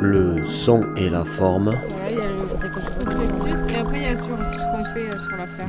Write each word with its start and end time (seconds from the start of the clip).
le 0.00 0.46
son 0.46 0.84
et 0.96 1.10
la 1.10 1.24
forme. 1.24 1.74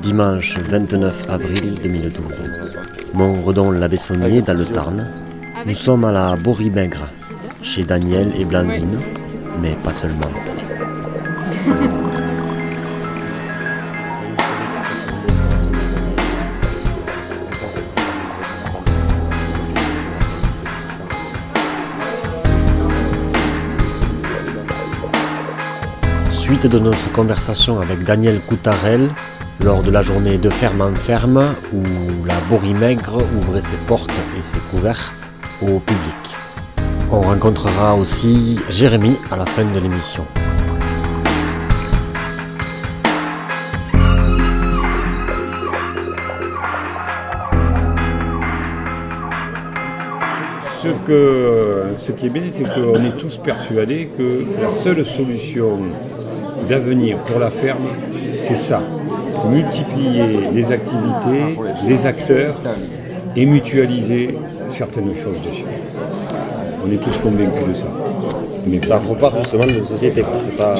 Dimanche 0.02 0.58
29 0.58 1.30
avril 1.30 1.76
2012. 1.84 2.36
Montredon 3.14 3.72
la 3.72 3.88
Bessonnier 3.88 4.42
dans 4.42 4.58
le 4.58 4.66
Tarn. 4.66 5.08
Nous 5.66 5.76
sommes 5.76 6.06
à 6.06 6.12
la 6.12 6.36
Boribègre, 6.36 7.06
chez 7.62 7.84
Daniel 7.84 8.32
et 8.40 8.46
Blandine, 8.46 9.00
mais 9.62 9.76
pas 9.84 9.94
seulement. 9.94 10.32
De 26.70 26.78
notre 26.78 27.12
conversation 27.12 27.82
avec 27.82 28.04
Daniel 28.04 28.40
Coutarel 28.40 29.10
lors 29.64 29.82
de 29.82 29.90
la 29.90 30.04
journée 30.04 30.38
de 30.38 30.52
ferme 30.52 30.82
en 30.82 30.94
ferme 30.94 31.56
où 31.74 31.84
la 32.26 32.36
Borimègre 32.50 33.18
ouvrait 33.36 33.64
ses 33.64 33.78
portes 33.88 34.12
et 34.38 34.44
ses 34.44 34.60
couverts 34.70 35.12
au 35.64 35.80
public. 35.80 36.36
On 37.12 37.22
rencontrera 37.22 37.96
aussi 37.96 38.60
Jérémy 38.70 39.18
à 39.32 39.38
la 39.38 39.46
fin 39.48 39.64
de 39.64 39.80
l'émission. 39.80 40.24
Ce, 50.84 50.88
que, 51.08 51.84
ce 51.98 52.12
qui 52.12 52.28
est 52.28 52.30
bien, 52.30 52.44
c'est 52.52 52.64
qu'on 52.64 53.04
est 53.04 53.18
tous 53.18 53.38
persuadés 53.38 54.10
que 54.16 54.44
la 54.62 54.72
seule 54.72 55.04
solution 55.04 55.80
d'avenir 56.76 57.18
pour 57.26 57.38
la 57.40 57.50
ferme, 57.50 57.86
c'est 58.40 58.56
ça. 58.56 58.82
Multiplier 59.50 60.24
les 60.54 60.72
activités, 60.72 61.44
les 61.86 62.06
acteurs 62.06 62.56
et 63.36 63.46
mutualiser 63.46 64.38
certaines 64.70 65.14
choses 65.22 65.42
dessus. 65.46 65.66
On 66.86 66.90
est 66.90 67.02
tous 67.06 67.18
convaincus 67.18 67.68
de 67.68 67.74
ça. 67.74 67.88
Mais 68.68 68.80
Ça 68.88 68.98
repart 69.00 69.38
justement 69.40 69.66
de 69.66 69.84
société. 69.84 70.22
quoi. 70.22 70.38
C'est 70.40 70.56
pas, 70.56 70.76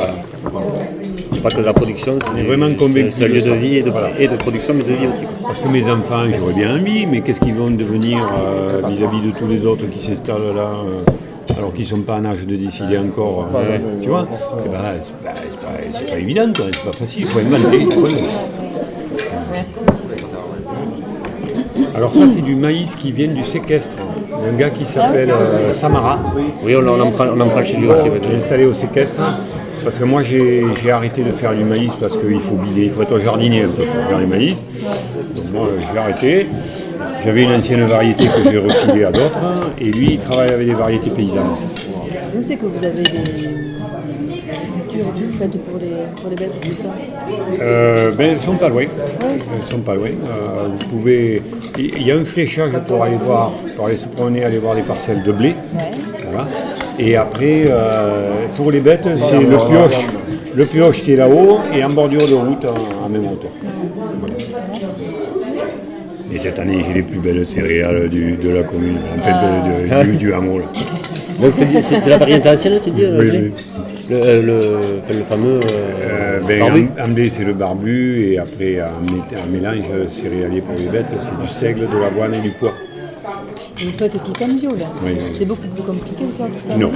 pas 1.44 1.50
que 1.50 1.58
de 1.58 1.66
la 1.66 1.74
production, 1.74 2.18
c'est 2.24 2.40
est 2.40 2.44
vraiment 2.44 2.72
convaincus 2.76 3.16
c'est 3.16 3.26
un 3.26 3.28
lieu 3.28 3.42
de 3.42 3.52
vie 3.52 3.78
et 3.78 3.82
de, 3.84 3.90
Voilà. 3.90 4.10
et 4.20 4.28
de 4.30 4.36
production, 4.38 4.74
mais 4.76 4.84
de 4.84 4.94
vie 4.94 5.08
aussi. 5.08 5.24
Parce 5.44 5.60
que 5.60 5.68
mes 5.68 5.84
enfants, 5.92 6.24
j'aurais 6.40 6.54
bien 6.54 6.76
envie, 6.78 7.06
mais 7.08 7.20
qu'est-ce 7.22 7.42
qu'ils 7.42 7.56
vont 7.56 7.72
devenir 7.72 8.20
euh, 8.20 8.82
vis-à-vis 8.88 9.22
de 9.28 9.32
tous 9.38 9.48
les 9.48 9.66
autres 9.66 9.86
qui 9.92 10.06
s'installent 10.08 10.56
là, 10.56 10.70
euh, 10.86 11.11
alors 11.62 11.74
qu'ils 11.76 11.84
ne 11.84 11.90
sont 11.90 12.02
pas 12.02 12.16
en 12.18 12.26
âge 12.26 12.48
de 12.48 12.56
décider 12.56 12.98
encore 12.98 13.48
euh, 13.56 13.78
Tu 14.02 14.10
vois 14.10 14.28
C'est 14.58 14.72
pas, 14.72 14.96
c'est 15.00 15.24
pas- 15.24 16.08
pas- 16.12 16.18
évident, 16.20 16.52
c'est 16.56 16.84
pas 16.84 16.92
facile, 16.92 17.22
il 17.22 17.28
faut 17.28 17.38
inventer. 17.38 17.78
il 17.82 17.92
faut 17.94 18.00
inventer. 18.00 18.24
Alors 21.94 22.12
ça, 22.14 22.22
c'est 22.28 22.42
du 22.42 22.56
maïs 22.56 22.96
qui 22.96 23.12
vient 23.12 23.28
du 23.28 23.44
séquestre. 23.44 23.96
Un 24.52 24.58
gars 24.58 24.72
qui 24.72 24.86
s'appelle 24.86 25.30
euh, 25.30 25.72
Samara, 25.72 26.20
Oui, 26.64 26.76
on, 26.76 26.88
on 26.88 27.00
en 27.00 27.12
prend, 27.12 27.28
on 27.28 27.40
en 27.40 27.50
prend 27.50 27.64
chez 27.64 27.78
lui 27.78 27.88
aussi. 27.88 28.08
est 28.08 28.38
installé 28.38 28.66
au 28.66 28.74
séquestre. 28.74 29.22
Parce 29.84 29.98
que 30.00 30.04
moi, 30.04 30.24
j'ai 30.24 30.64
arrêté 30.92 31.22
de 31.24 31.32
faire 31.32 31.54
du 31.54 31.64
maïs 31.64 31.92
parce 32.00 32.18
qu'il 32.18 32.40
faut 32.40 32.56
bider, 32.56 32.86
il 32.86 32.92
faut 32.92 33.04
être 33.04 33.20
jardinier 33.20 33.64
un 33.64 33.70
peu 33.70 33.84
pour 33.84 34.06
faire 34.08 34.18
du 34.20 34.26
maïs. 34.26 34.58
Donc 35.36 35.46
moi, 35.54 35.68
j'ai 35.94 36.00
arrêté. 36.00 36.48
J'avais 37.24 37.44
une 37.44 37.54
ancienne 37.54 37.86
variété 37.86 38.26
que 38.26 38.50
j'ai 38.50 38.58
refilée 38.58 39.04
à 39.04 39.12
d'autres. 39.12 39.40
Et 39.80 39.86
lui, 39.92 40.14
il 40.14 40.20
travaille 40.20 40.52
avec 40.52 40.68
des 40.68 40.74
variétés 40.74 41.12
paysannes. 41.12 41.56
Où 42.36 42.42
c'est 42.42 42.56
que 42.56 42.66
vous 42.66 42.84
avez 42.84 43.04
des, 43.04 43.12
cultures 44.90 45.38
faites 45.38 45.58
pour 45.66 45.80
les, 45.80 46.22
pour 46.22 46.30
les 46.30 46.36
bêtes 46.36 46.62
tout 46.62 46.70
ça 46.82 47.62
Euh, 47.62 48.12
ben, 48.12 48.32
elles 48.32 48.42
sont 48.42 48.56
pas 48.56 48.70
loin. 48.70 48.84
Elles 49.22 49.64
sont 49.72 49.82
pas 49.82 49.96
loin. 49.96 50.08
Euh, 50.08 50.68
vous 50.68 50.88
pouvez. 50.88 51.42
Il 51.78 52.02
y 52.02 52.12
a 52.12 52.16
un 52.16 52.26
fléchage 52.26 52.72
pour 52.88 53.04
aller 53.04 53.18
voir, 53.18 53.52
pour 53.76 53.86
aller 53.88 53.98
se 53.98 54.08
promener, 54.08 54.44
aller 54.44 54.60
voir 54.60 54.76
des 54.76 54.82
parcelles 54.82 55.24
de 55.24 55.32
blé. 55.32 55.50
Ouais. 55.74 55.92
Voilà. 56.30 56.48
Et 56.98 57.16
après, 57.16 57.66
euh, 57.68 58.46
pour 58.58 58.72
les 58.72 58.80
bêtes, 58.80 59.08
c'est 59.18 59.40
le 59.40 59.58
pioche. 59.58 60.06
Le 60.54 60.66
pioche 60.66 61.02
qui 61.04 61.14
est 61.14 61.18
là-haut 61.18 61.60
et 61.74 61.84
en 61.84 61.90
bordure 61.90 62.28
de 62.28 62.34
route 62.34 62.66
en, 62.66 63.06
en 63.06 63.10
même 63.10 63.26
hauteur. 63.26 63.52
Voilà. 64.20 64.36
Et 66.34 66.38
cette 66.38 66.60
année, 66.60 66.84
j'ai 66.88 66.94
les 66.94 67.02
plus 67.02 67.20
belles 67.20 67.46
céréales 67.46 68.10
du- 68.10 68.34
de 68.38 68.50
la 68.50 68.64
commune, 68.64 68.96
en 68.98 69.22
fait, 69.22 69.34
de- 69.34 70.06
de- 70.06 70.12
du, 70.12 70.18
du 70.18 70.34
hameau. 70.34 70.60
là. 70.60 70.66
Donc 71.42 71.54
c'est, 71.54 72.08
la 72.08 72.18
variété 72.18 72.50
ancienne, 72.50 72.80
tu 72.84 72.92
dis, 72.92 73.04
euh, 73.04 73.20
Oui, 73.20 73.30
oui. 73.32 73.52
le, 74.10 74.16
euh, 74.16 75.00
le, 75.10 75.24
fameux 75.24 75.60
euh, 75.60 76.40
Euh, 76.40 76.40
ben, 76.48 77.14
blé, 77.14 77.30
c'est 77.30 77.44
le 77.44 77.54
barbu, 77.54 78.20
et 78.32 78.38
après, 78.40 78.82
en 78.82 79.52
mélange 79.52 79.84
céréalier 80.10 80.62
pour 80.62 80.76
les 80.76 80.88
bêtes, 80.88 81.06
c'est 81.20 81.40
du 81.42 81.48
seigle, 81.52 81.82
de 81.90 81.98
l'avoine 82.02 82.34
et 82.34 82.40
du 82.42 82.52
pois. 82.52 82.74
Vous 83.84 83.92
faites 83.98 84.12
tout 84.12 84.44
en 84.44 84.48
bio 84.48 84.70
là 84.72 84.86
Oui, 85.04 85.12
oui. 85.16 85.24
C'est 85.38 85.46
beaucoup 85.46 85.68
plus 85.68 85.84
compliqué 85.84 86.24
faire 86.38 86.48
tout 86.48 86.70
ça 86.70 86.78
Non. 86.78 86.92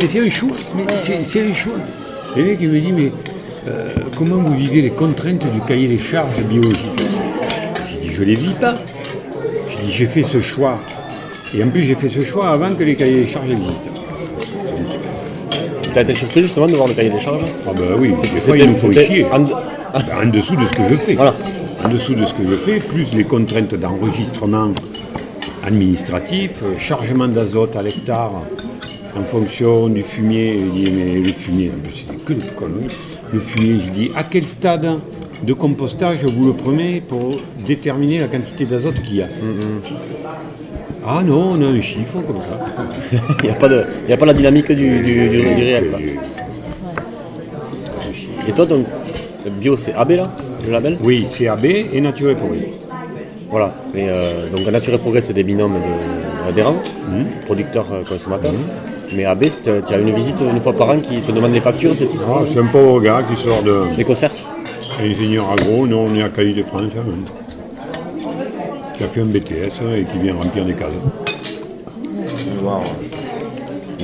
Mais 0.00 0.08
c'est 0.08 0.20
un 0.20 0.30
choix, 0.30 0.50
mais 0.76 0.84
c'est- 1.24 1.42
un 1.42 1.52
choix. 1.54 1.74
Les 2.36 2.42
mecs, 2.44 2.58
ils 2.60 2.70
me 2.70 2.80
disent, 2.80 2.92
mais 2.94 3.12
euh, 3.68 3.88
comment 4.16 4.36
vous 4.36 4.54
vivez 4.54 4.82
les 4.82 4.90
contraintes 4.90 5.50
du 5.52 5.60
cahier 5.62 5.88
des 5.88 5.98
charges 5.98 6.44
biologiques? 6.48 6.78
Je 8.18 8.24
les 8.24 8.34
vis 8.34 8.54
pas. 8.54 8.74
J'ai 9.70 9.86
dit, 9.86 9.92
j'ai 9.92 10.06
fait 10.06 10.24
ce 10.24 10.40
choix. 10.40 10.78
Et 11.54 11.62
en 11.62 11.68
plus, 11.68 11.82
j'ai 11.82 11.94
fait 11.94 12.08
ce 12.08 12.24
choix 12.24 12.48
avant 12.50 12.74
que 12.74 12.82
les 12.82 12.96
cahiers 12.96 13.20
des 13.24 13.26
charges 13.28 13.48
existent. 13.50 13.90
T'as 15.94 16.02
été 16.02 16.14
surpris 16.14 16.42
justement 16.42 16.66
de 16.66 16.74
voir 16.74 16.88
le 16.88 16.94
cahier 16.94 17.10
des 17.10 17.20
charges? 17.20 17.42
Ah 17.66 17.70
ben 17.76 17.84
oui, 17.98 18.10
des 18.20 18.40
fois, 18.40 18.56
il 18.58 18.70
nous 18.70 18.76
faut 18.76 18.92
chier. 18.92 19.24
en- 19.32 19.40
Ben, 19.40 20.04
en 20.22 20.26
dessous 20.26 20.54
de 20.56 20.66
ce 20.66 20.72
que 20.72 20.88
je 20.90 20.96
fais. 20.96 21.14
Voilà. 21.14 21.34
En 21.84 21.88
dessous 21.88 22.14
de 22.14 22.26
ce 22.26 22.34
que 22.34 22.42
je 22.48 22.56
fais, 22.56 22.78
plus 22.80 23.14
les 23.14 23.24
contraintes 23.24 23.74
d'enregistrement 23.74 24.72
administratif, 25.64 26.50
euh, 26.64 26.74
chargement 26.78 27.28
d'azote 27.28 27.74
à 27.76 27.82
l'hectare 27.82 28.32
en 29.16 29.24
fonction 29.24 29.88
du 29.88 30.02
fumier. 30.02 30.58
Je 30.58 30.72
dis, 30.84 30.90
mais 30.90 31.20
le 31.20 31.32
fumier, 31.32 31.72
c'est 31.90 32.24
que 32.24 32.32
des 32.34 32.48
conneries. 32.48 32.86
Le 33.32 33.40
fumier, 33.40 33.80
je 33.86 33.90
dis, 33.92 34.10
à 34.14 34.24
quel 34.24 34.44
stade 34.44 34.98
de 35.42 35.52
compostage 35.52 36.18
vous 36.24 36.46
le 36.46 36.52
prenez 36.52 37.00
pour 37.00 37.30
déterminer 37.64 38.18
la 38.20 38.26
quantité 38.26 38.64
d'azote 38.64 39.00
qu'il 39.02 39.16
y 39.16 39.22
a 39.22 39.26
Ah 41.06 41.22
non, 41.24 41.52
on 41.58 41.62
a 41.62 41.66
un 41.66 41.80
chiffre 41.80 42.18
comme 42.26 42.36
ça. 42.48 43.18
Il 43.42 43.44
n'y 43.46 43.50
a, 43.50 43.54
pas 43.54 43.68
de- 43.68 43.84
il 44.06 44.10
y 44.10 44.12
a 44.12 44.16
pas 44.16 44.26
la 44.26 44.34
dynamique 44.34 44.70
du, 44.72 45.00
du, 45.00 45.28
du- 45.28 45.28
du 45.28 45.62
réel. 45.62 45.90
quoi. 45.90 45.98
Et 48.48 48.52
toi, 48.52 48.66
donc, 48.66 48.86
le 49.44 49.50
bio, 49.50 49.76
c'est 49.76 49.94
AB 49.94 50.10
là, 50.12 50.24
le 50.66 50.72
label? 50.72 50.96
Oui, 51.02 51.26
CAB 51.38 51.64
et 51.64 52.00
Nature 52.00 52.30
et 52.30 52.34
Progrès. 52.34 52.68
Voilà. 53.50 53.74
Et, 53.94 54.06
euh, 54.08 54.48
donc, 54.54 54.66
Nature 54.70 54.94
et 54.94 54.98
Progrès, 54.98 55.20
c'est 55.20 55.32
des 55.32 55.44
binômes 55.44 55.74
de- 55.74 56.46
d'adhérents, 56.46 56.76
producteurs, 57.46 57.86
euh, 57.92 58.02
consommateurs. 58.06 58.52
Mais 59.16 59.24
AB, 59.24 59.44
c'est- 59.50 59.86
tu 59.86 59.94
as 59.94 59.98
une 59.98 60.10
visite 60.14 60.36
une 60.52 60.60
fois 60.60 60.72
par 60.74 60.90
an 60.90 60.98
qui 60.98 61.20
te 61.20 61.32
demande 61.32 61.52
les 61.52 61.60
factures, 61.60 61.94
c'est 61.96 62.06
tout 62.06 62.18
Ah, 62.26 62.40
c'est 62.52 62.58
un 62.58 62.66
pauvre 62.66 63.00
gars 63.00 63.22
qui 63.28 63.40
sort 63.40 63.62
de 63.62 63.96
Les 63.96 64.04
concerts? 64.04 64.32
Ingénieur 65.02 65.46
agro, 65.50 65.86
nous 65.86 65.96
on 65.96 66.14
est 66.14 66.22
à 66.22 66.28
Cali 66.28 66.54
de 66.54 66.62
France, 66.62 66.82
hein, 66.96 67.02
qui 68.96 69.04
a 69.04 69.08
fait 69.08 69.20
un 69.20 69.26
BTS 69.26 69.80
hein, 69.82 69.94
et 69.96 70.04
qui 70.04 70.18
vient 70.18 70.34
remplir 70.34 70.64
des 70.64 70.74
cases. 70.74 70.88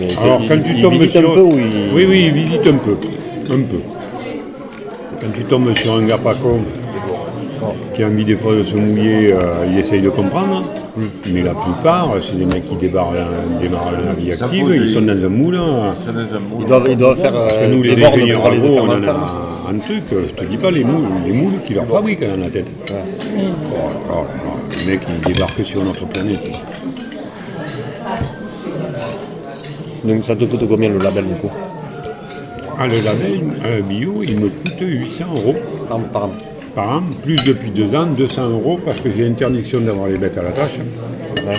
Mais 0.00 0.08
Alors 0.20 0.40
il- 0.42 0.48
quand 0.48 0.62
tu 0.62 0.70
il 0.76 0.82
tombes 0.82 0.92
visite 0.94 1.10
sur... 1.10 1.30
un 1.30 1.34
peu 1.34 1.40
ou 1.42 1.52
il- 1.58 1.94
Oui, 1.94 2.06
oui, 2.08 2.24
il 2.28 2.32
visite 2.32 2.66
un 2.66 2.76
peu. 2.76 2.96
Un 3.52 3.60
peu. 3.62 3.78
Quand 5.20 5.30
tu 5.32 5.42
tombes 5.44 5.76
sur 5.76 5.94
un 5.94 6.02
gars 6.02 6.18
pas 6.18 6.34
con, 6.34 6.60
qui 7.94 8.02
a 8.02 8.08
envie 8.08 8.24
des 8.24 8.34
fois 8.36 8.54
de 8.54 8.62
se 8.64 8.74
mouiller, 8.76 9.32
euh, 9.32 9.66
il 9.70 9.78
essaye 9.78 10.00
de 10.00 10.10
comprendre. 10.10 10.64
Mais 11.32 11.42
la 11.42 11.54
plupart, 11.54 12.10
c'est 12.20 12.36
des 12.38 12.44
mecs 12.44 12.68
qui 12.68 12.76
débarrent, 12.76 13.12
la- 13.14 13.58
démarrent 13.60 13.90
la 13.92 14.12
vie 14.12 14.30
active, 14.32 14.70
ils 14.74 14.88
sont 14.88 15.00
dans 15.02 15.12
un 15.12 15.28
moule. 15.28 15.56
hein. 15.56 15.94
Ils 16.60 16.66
doivent, 16.66 16.86
ils 16.90 16.96
doivent 16.96 17.18
faire 17.20 17.32
Parce 17.32 17.52
que 17.54 17.58
euh, 17.58 17.68
nous, 17.74 17.82
les 17.82 17.96
bornes 17.96 18.12
ingénieurs 18.14 18.46
agro, 18.46 18.78
on 18.80 18.88
en 18.88 19.02
a 19.02 19.34
un 19.74 19.78
truc, 19.78 20.04
euh, 20.12 20.24
je 20.28 20.34
te 20.34 20.44
dis 20.44 20.56
pas 20.56 20.70
les 20.70 20.84
moules, 20.84 21.08
les 21.26 21.32
moules 21.32 21.60
qui 21.66 21.74
leur 21.74 21.86
fabriquent 21.86 22.26
dans 22.28 22.36
la 22.36 22.50
tête. 22.50 22.66
Oh, 22.90 22.94
oh, 23.72 24.14
oh, 24.14 24.24
les 24.78 24.92
mecs, 24.92 25.00
ils 25.08 25.32
débarquent 25.32 25.64
sur 25.64 25.82
notre 25.84 26.06
planète. 26.06 26.50
Donc 30.04 30.24
ça 30.24 30.36
te 30.36 30.44
coûte 30.44 30.68
combien 30.68 30.90
le 30.90 30.98
label 30.98 31.24
du 31.26 31.34
coup 31.34 31.50
Ah, 32.78 32.86
le 32.86 33.00
label 33.04 33.40
euh, 33.66 33.80
bio, 33.80 34.22
il 34.22 34.38
me 34.38 34.48
coûte 34.48 34.80
800 34.80 35.24
euros 35.34 35.54
par, 35.88 35.98
par 35.98 36.24
an 36.24 36.30
par 36.74 36.88
an, 36.96 37.02
plus 37.22 37.36
depuis 37.44 37.70
deux 37.70 37.94
ans, 37.94 38.06
200 38.06 38.48
euros, 38.48 38.80
parce 38.84 39.00
que 39.00 39.08
j'ai 39.16 39.24
interdiction 39.24 39.80
d'avoir 39.80 40.08
les 40.08 40.18
bêtes 40.18 40.36
à 40.36 40.42
la 40.42 40.50
tâche. 40.50 40.78
Ouais. 41.46 41.54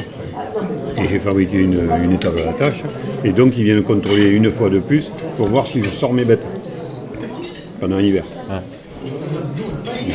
Et 1.01 1.07
j'ai 1.07 1.19
fabriqué 1.19 1.59
une, 1.59 1.79
une 2.03 2.11
étable 2.11 2.39
à 2.39 2.45
la 2.47 2.53
tâche. 2.53 2.83
Et 3.23 3.31
donc, 3.31 3.53
ils 3.57 3.63
viennent 3.63 3.81
contrôler 3.81 4.27
une 4.31 4.49
fois 4.49 4.69
de 4.69 4.79
plus 4.79 5.13
pour 5.37 5.47
voir 5.47 5.65
si 5.67 5.81
je 5.81 5.89
sors 5.89 6.11
mes 6.11 6.25
bêtes 6.25 6.45
pendant 7.79 7.97
l'hiver. 7.97 8.23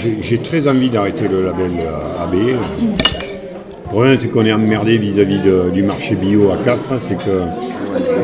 J'ai- 0.02 0.22
J'ai 0.22 0.38
très 0.38 0.66
envie 0.68 0.88
d'arrêter 0.88 1.26
le 1.28 1.44
label 1.44 1.70
AB. 2.22 2.34
Le 2.46 3.88
problème, 3.92 4.16
c'est 4.20 4.28
qu'on 4.28 4.46
est 4.46 4.52
emmerdé 4.52 4.98
vis-à-vis 4.98 5.40
du 5.72 5.82
marché 5.82 6.14
bio 6.14 6.50
à 6.52 6.56
Castres, 6.64 6.92
c'est 7.00 7.16
que 7.18 7.42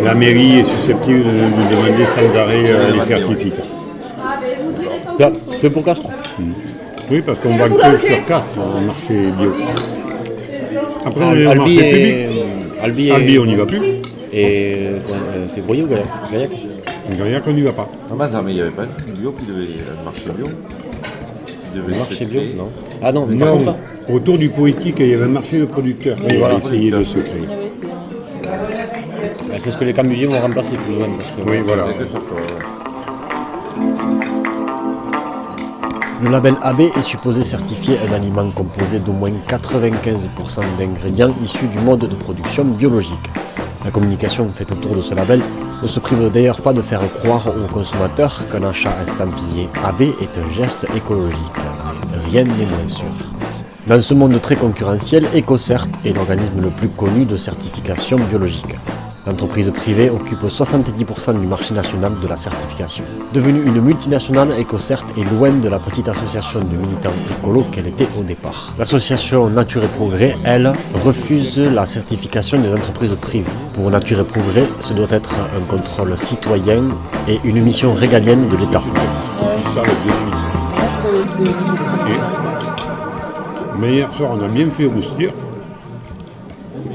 la 0.04 0.14
mairie 0.14 0.60
est 0.60 0.64
susceptible 0.64 1.24
de 1.24 1.30
nous 1.30 1.70
demander 1.70 2.06
sans 2.06 2.38
arrêt 2.38 2.62
euh, 2.70 2.92
les 2.92 3.02
certificats. 3.02 3.62
Là, 5.18 5.32
que 5.60 5.66
pour 5.68 5.84
Castres 5.84 6.08
Oui, 7.10 7.22
parce 7.24 7.38
qu'on 7.40 7.56
va 7.56 7.68
que 7.68 7.98
sur 8.06 8.26
Castres, 8.26 8.58
en 8.58 8.80
marché 8.80 9.14
bio. 9.38 9.52
Après, 11.04 11.24
on 11.24 11.32
est 11.34 11.54
marché 11.56 11.90
public. 11.90 12.14
Albi. 12.82 13.10
Albi, 13.10 13.38
on 13.38 13.46
n'y 13.46 13.54
va 13.56 13.66
plus. 13.66 13.80
Et. 14.32 14.76
euh, 14.78 15.46
c'est 15.48 15.64
Groyer 15.64 15.82
ou 15.82 15.88
Gaillac 15.88 16.50
Gaillac 17.08 17.18
Gaillac, 17.24 17.44
on 17.46 17.52
n'y 17.52 17.62
va 17.62 17.72
pas. 17.72 17.88
Ah 18.10 18.14
bah 18.16 18.28
ça, 18.28 18.42
mais 18.42 18.52
il 18.52 18.54
n'y 18.56 18.60
avait 18.60 18.70
pas 18.70 18.84
de 18.86 19.12
bio 19.12 19.32
qui 19.32 19.46
devait. 19.46 19.68
Un 20.00 20.04
marché 20.04 20.30
bio. 20.30 20.44
Qui 20.46 21.78
devait 21.78 21.98
marché 21.98 22.24
bio. 22.26 22.40
Non. 22.56 22.68
Ah 23.02 23.12
non, 23.12 23.26
mais 23.28 23.34
Non, 23.36 23.76
autour 24.12 24.38
du 24.38 24.48
poétique, 24.48 24.96
il 24.98 25.06
y 25.08 25.14
avait 25.14 25.24
un 25.24 25.28
marché 25.28 25.58
de 25.58 25.66
producteurs 25.66 26.16
qui 26.16 26.36
voilà. 26.36 26.54
a 26.56 26.58
essayé 26.58 26.90
de 26.90 27.04
se 27.04 27.18
créer. 27.18 27.46
euh, 28.48 29.56
c'est 29.58 29.70
ce 29.70 29.76
que 29.76 29.84
les 29.84 29.92
cambusiers 29.92 30.26
vont 30.26 30.40
remplacer 30.40 30.74
plus 30.76 30.94
que- 30.94 31.48
Oui, 31.50 31.58
voilà. 31.64 31.84
Le 36.22 36.30
label 36.30 36.54
AB 36.62 36.80
est 36.96 37.02
supposé 37.02 37.44
certifier 37.44 37.98
un 38.08 38.14
aliment 38.14 38.50
composé 38.50 38.98
d'au 38.98 39.12
moins 39.12 39.30
95% 39.46 40.60
d'ingrédients 40.78 41.34
issus 41.44 41.66
du 41.68 41.78
mode 41.78 42.00
de 42.08 42.14
production 42.14 42.64
biologique. 42.64 43.30
La 43.86 43.92
communication 43.92 44.50
faite 44.52 44.72
autour 44.72 44.96
de 44.96 45.00
ce 45.00 45.14
label 45.14 45.40
ne 45.80 45.86
se 45.86 46.00
prive 46.00 46.28
d'ailleurs 46.32 46.60
pas 46.60 46.72
de 46.72 46.82
faire 46.82 47.00
croire 47.20 47.46
aux 47.46 47.72
consommateurs 47.72 48.48
qu'un 48.48 48.64
achat 48.64 48.90
estampillé 49.00 49.68
AB 49.84 50.02
est 50.02 50.36
un 50.36 50.52
geste 50.52 50.88
écologique. 50.96 51.38
Rien 52.28 52.42
n'est 52.42 52.66
moins 52.66 52.88
sûr. 52.88 53.06
Dans 53.86 54.00
ce 54.00 54.12
monde 54.12 54.42
très 54.42 54.56
concurrentiel, 54.56 55.28
EcoCert 55.36 55.86
est 56.04 56.12
l'organisme 56.12 56.62
le 56.62 56.70
plus 56.70 56.88
connu 56.88 57.26
de 57.26 57.36
certification 57.36 58.18
biologique. 58.18 58.74
L'entreprise 59.26 59.72
privée 59.74 60.08
occupe 60.08 60.44
70% 60.44 61.40
du 61.40 61.48
marché 61.48 61.74
national 61.74 62.12
de 62.22 62.28
la 62.28 62.36
certification. 62.36 63.04
Devenue 63.32 63.60
une 63.66 63.80
multinationale, 63.80 64.50
EcoCert 64.56 65.04
est 65.18 65.24
loin 65.34 65.50
de 65.50 65.68
la 65.68 65.80
petite 65.80 66.08
association 66.08 66.60
de 66.60 66.76
militants 66.76 67.10
écolos 67.36 67.64
qu'elle 67.72 67.88
était 67.88 68.06
au 68.16 68.22
départ. 68.22 68.72
L'association 68.78 69.50
Nature 69.50 69.82
et 69.82 69.88
Progrès, 69.88 70.36
elle, 70.44 70.72
refuse 71.04 71.58
la 71.58 71.86
certification 71.86 72.60
des 72.60 72.72
entreprises 72.72 73.16
privées. 73.20 73.50
Pour 73.74 73.90
Nature 73.90 74.20
et 74.20 74.24
Progrès, 74.24 74.68
ce 74.78 74.92
doit 74.92 75.10
être 75.10 75.34
un 75.56 75.64
contrôle 75.66 76.16
citoyen 76.16 76.84
et 77.26 77.40
une 77.42 77.60
mission 77.64 77.94
régalienne 77.94 78.48
de 78.48 78.56
l'État. 78.56 78.84
Mais 83.80 83.92
hier 83.92 84.12
soir, 84.12 84.30
on 84.38 84.44
a 84.44 84.48
bien 84.48 84.70
fait 84.70 84.86
roustir. 84.86 85.32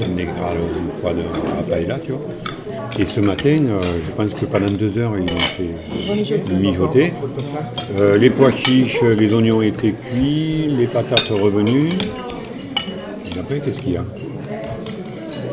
Un 0.00 0.24
gras, 0.24 0.54
une 0.54 1.00
fois 1.00 1.12
de 1.12 1.22
la 1.56 1.62
paella, 1.62 1.98
tu 1.98 2.12
vois. 2.12 2.20
Et 2.98 3.04
ce 3.04 3.20
matin, 3.20 3.58
euh, 3.68 3.80
je 4.06 4.12
pense 4.12 4.32
que 4.38 4.44
pendant 4.46 4.70
deux 4.70 4.98
heures, 4.98 5.12
ils 5.16 5.32
ont 5.32 5.38
fait 5.38 6.54
mijoter. 6.54 7.12
Euh, 7.98 8.16
les 8.16 8.30
pois 8.30 8.52
chiches, 8.52 9.00
les 9.02 9.32
oignons 9.32 9.62
étaient 9.62 9.92
cuits, 9.92 10.74
les 10.76 10.86
patates 10.86 11.28
revenues. 11.28 11.90
Et 13.34 13.38
après, 13.38 13.60
qu'est-ce 13.60 13.80
qu'il 13.80 13.92
y 13.92 13.96
a? 13.96 14.04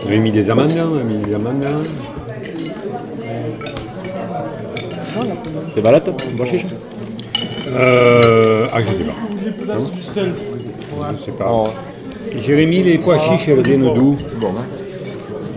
On 0.08 0.12
a 0.12 0.18
mis 0.18 0.32
des 0.32 0.50
amandes, 0.50 0.72
on 0.78 1.00
a 1.00 1.04
mis 1.04 1.20
des 1.20 1.34
amandes. 1.34 1.66
C'est 5.74 5.82
balade, 5.82 6.12
chiche? 6.50 6.66
Euh, 7.72 8.68
ah, 8.74 8.80
je 8.82 8.88
sais 8.88 9.04
pas. 9.04 9.16
Je 11.12 11.18
sais 11.26 11.32
pas. 11.32 11.64
Jérémy, 12.36 12.84
les 12.84 12.98
pois 12.98 13.20
chiches, 13.20 13.48
elles 13.50 13.62
viennent 13.64 13.94
d'où 13.94 14.18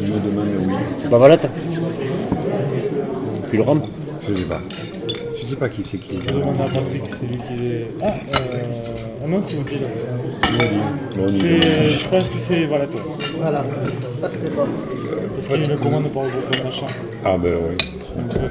Il 0.01 0.07
me 0.09 0.19
demande 0.21 0.47
oui. 0.67 0.75
C'est 0.99 1.11
pas 1.11 1.19
valette 1.19 1.47
Puis 3.49 3.59
le 3.59 3.65
rhum 3.65 3.81
Je 4.29 4.35
sais 4.35 4.43
pas. 4.45 4.61
Je 5.41 5.47
sais 5.47 5.57
pas 5.57 5.69
qui 5.69 5.83
c'est 5.85 5.99
qui. 5.99 6.19
On 6.35 6.63
a 6.63 6.69
Patrick, 6.69 7.03
c'est 7.09 7.27
lui 7.27 7.37
qui 7.37 7.67
est. 7.67 7.89
Ah, 8.03 8.07
euh... 8.07 8.59
ah 9.25 9.29
non, 9.29 9.41
c'est 9.43 9.59
Odile. 9.59 9.87
Bon, 11.17 11.29
C'est- 11.29 11.67
va. 11.67 11.99
Je 11.99 12.09
pense 12.09 12.29
que 12.29 12.39
c'est 12.39 12.65
Valato. 12.65 12.99
Voilà, 13.39 13.65
ça 14.23 14.31
c'est 14.31 14.55
bon. 14.55 14.63
Parce 15.35 15.49
qu'il 15.49 15.61
y 15.61 15.71
a 15.71 15.73
une 15.73 15.79
commande 15.79 16.09
par 16.09 16.23
le 16.23 16.29
groupe 16.31 16.65
d'achat. 16.65 16.87
Ah 17.25 17.37
ben 17.39 17.55
oui. 17.69 17.77
Donc. 18.17 18.51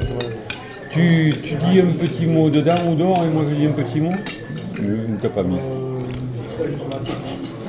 Tu, 0.92 1.34
tu 1.44 1.54
dis 1.56 1.80
un 1.80 1.86
petit 1.86 2.26
mot 2.26 2.50
dedans 2.50 2.76
ou 2.90 2.96
dehors 2.96 3.24
et 3.24 3.30
moi 3.34 3.46
je 3.50 3.56
dis 3.56 3.66
un 3.66 3.72
petit 3.72 4.02
mot 4.02 4.12
Ne 4.82 5.16
t'as 5.22 5.30
pas 5.30 5.44
mis. 5.44 5.56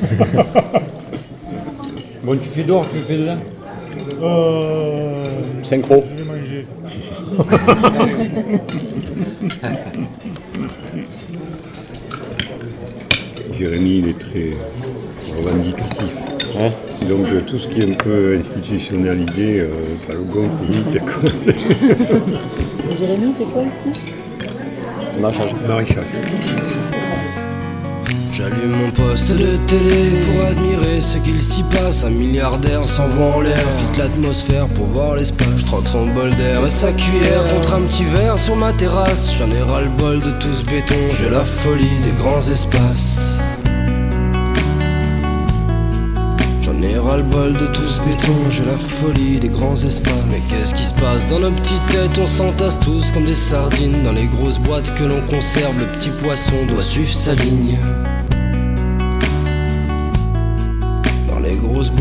bon, 2.25 2.37
tu 2.37 2.49
fais 2.49 2.65
dehors, 2.65 2.85
tu 2.91 2.99
fais 3.07 3.19
dedans 3.19 3.37
Euh. 4.23 5.41
Synchro. 5.63 6.03
Je 6.09 6.15
vais 6.17 6.25
manger. 6.25 6.67
Jérémy, 13.59 13.99
il 13.99 14.09
est 14.09 14.19
très 14.19 14.51
revendicatif. 15.37 16.13
Ouais. 16.57 16.73
Donc 17.09 17.27
euh, 17.29 17.41
tout 17.47 17.59
ce 17.59 17.69
qui 17.69 17.81
est 17.81 17.91
un 17.91 17.95
peu 17.95 18.37
institutionnalisé, 18.39 19.61
euh, 19.61 19.69
ça 19.99 20.13
le 20.15 20.25
gonfle 20.25 20.65
vite. 20.65 20.89
Jérémy, 22.99 23.33
fait 23.39 23.45
quoi 23.45 23.63
ici? 23.63 24.01
Maraîchage. 25.21 25.53
Maraîchage. 25.67 26.05
J'allume 28.33 28.71
mon 28.71 28.91
poste 28.91 29.29
de 29.29 29.59
télé 29.67 30.11
pour 30.25 30.47
admirer 30.47 31.03
ce 31.03 31.19
qu'il 31.19 31.43
s'y 31.43 31.63
passe. 31.65 32.03
Un 32.03 32.09
milliardaire 32.09 32.83
s'envoie 32.83 33.37
en 33.37 33.41
l'air, 33.43 33.63
quitte 33.79 33.99
l'atmosphère 33.99 34.69
pour 34.69 34.87
voir 34.87 35.17
l'espace. 35.17 35.49
Je 35.59 35.65
son 35.65 36.07
bol 36.07 36.35
d'air 36.37 36.63
et 36.63 36.67
sa 36.67 36.93
cuillère 36.93 37.47
contre 37.55 37.75
un 37.75 37.83
petit 37.83 38.05
verre 38.05 38.39
sur 38.39 38.57
ma 38.57 38.73
terrasse. 38.73 39.31
J'en 39.39 39.51
ai 39.51 39.61
ras 39.61 39.83
le 39.83 39.91
bol 39.91 40.21
de 40.21 40.31
tout 40.31 40.55
ce 40.55 40.65
béton, 40.65 40.95
j'ai 41.21 41.29
la 41.29 41.45
folie 41.45 42.01
des 42.03 42.13
grands 42.23 42.41
espaces. 42.41 43.39
J'en 46.63 46.81
ai 46.81 46.97
ras 46.97 47.19
le 47.19 47.25
bol 47.25 47.53
de 47.53 47.67
tout 47.67 47.87
ce 47.87 48.01
béton, 48.01 48.33
j'ai 48.51 48.65
la 48.65 48.79
folie 48.79 49.41
des 49.41 49.49
grands 49.51 49.77
espaces. 49.77 50.15
Mais 50.31 50.41
qu'est-ce 50.49 50.73
qui 50.75 50.85
se 50.85 50.95
passe 50.95 51.27
dans 51.29 51.41
nos 51.41 51.51
petites 51.51 51.87
têtes? 51.89 52.19
On 52.19 52.27
s'entasse 52.27 52.81
tous 52.81 53.13
comme 53.13 53.27
des 53.27 53.35
sardines 53.35 54.03
dans 54.03 54.13
les 54.13 54.25
grosses 54.25 54.59
boîtes 54.59 54.95
que 54.95 55.05
l'on 55.05 55.21
conserve. 55.27 55.79
Le 55.79 55.87
petit 55.99 56.11
poisson 56.23 56.57
doit 56.67 56.81
suivre 56.81 57.13
sa 57.13 57.35
ligne. 57.35 57.77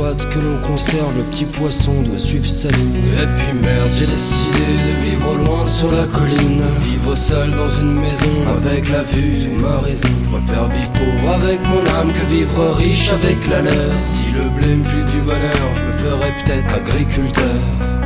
Que 0.09 0.39
l'on 0.39 0.57
conserve, 0.57 1.15
le 1.15 1.23
petit 1.23 1.45
poisson 1.45 2.01
doit 2.01 2.17
suivre 2.17 2.45
sa 2.45 2.69
ligne. 2.69 2.95
Et 3.21 3.27
puis 3.37 3.53
merde, 3.53 3.89
j'ai 3.93 4.07
décidé 4.07 4.65
de 4.87 5.05
vivre 5.05 5.35
loin 5.35 5.67
sur 5.67 5.91
la 5.91 6.05
colline. 6.05 6.63
Vivre 6.81 7.15
seul 7.15 7.51
dans 7.51 7.69
une 7.69 7.99
maison 7.99 8.35
avec 8.57 8.89
la 8.89 9.03
vue 9.03 9.41
sur 9.41 9.61
ma 9.61 9.77
raison. 9.77 10.07
Je 10.23 10.29
préfère 10.29 10.67
vivre 10.69 10.91
pauvre 10.93 11.33
avec 11.33 11.59
mon 11.67 11.85
âme 11.99 12.11
que 12.13 12.33
vivre 12.33 12.71
riche 12.77 13.11
avec 13.11 13.47
la 13.47 13.61
leur. 13.61 13.99
Si 13.99 14.31
le 14.33 14.49
blé 14.49 14.75
me 14.75 14.83
du 14.83 15.21
bonheur, 15.21 15.69
je 15.75 15.85
me 15.85 15.91
ferais 15.91 16.33
peut-être 16.43 16.73
agriculteur. 16.73 18.00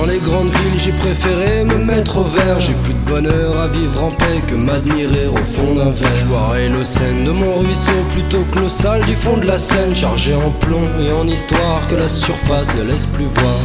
Dans 0.00 0.06
les 0.06 0.18
grandes 0.18 0.48
villes, 0.48 0.78
j'ai 0.78 0.92
préféré 0.92 1.64
me 1.64 1.76
mettre 1.76 2.18
au 2.18 2.24
vert. 2.24 2.58
J'ai 2.58 2.72
plus 2.72 2.94
de 2.94 3.10
bonheur 3.10 3.58
à 3.58 3.68
vivre 3.68 4.04
en 4.04 4.08
paix 4.08 4.40
que 4.48 4.54
m'admirer 4.54 5.26
au 5.26 5.36
fond 5.36 5.74
d'un 5.74 5.90
verre. 5.90 6.16
Je 6.16 6.26
boirai 6.26 6.68
le 6.68 6.82
Seine 6.84 7.24
de 7.24 7.30
mon 7.30 7.58
ruisseau 7.58 8.00
plutôt 8.12 8.44
que 8.50 8.60
l'eau 8.60 9.04
du 9.04 9.14
fond 9.14 9.36
de 9.36 9.46
la 9.46 9.58
Seine, 9.58 9.94
chargé 9.94 10.34
en 10.34 10.50
plomb 10.50 10.88
et 11.00 11.12
en 11.12 11.26
histoire 11.26 11.86
que 11.88 11.96
la 11.96 12.08
surface 12.08 12.68
ne 12.78 12.90
laisse 12.90 13.06
plus 13.06 13.26
voir. 13.26 13.58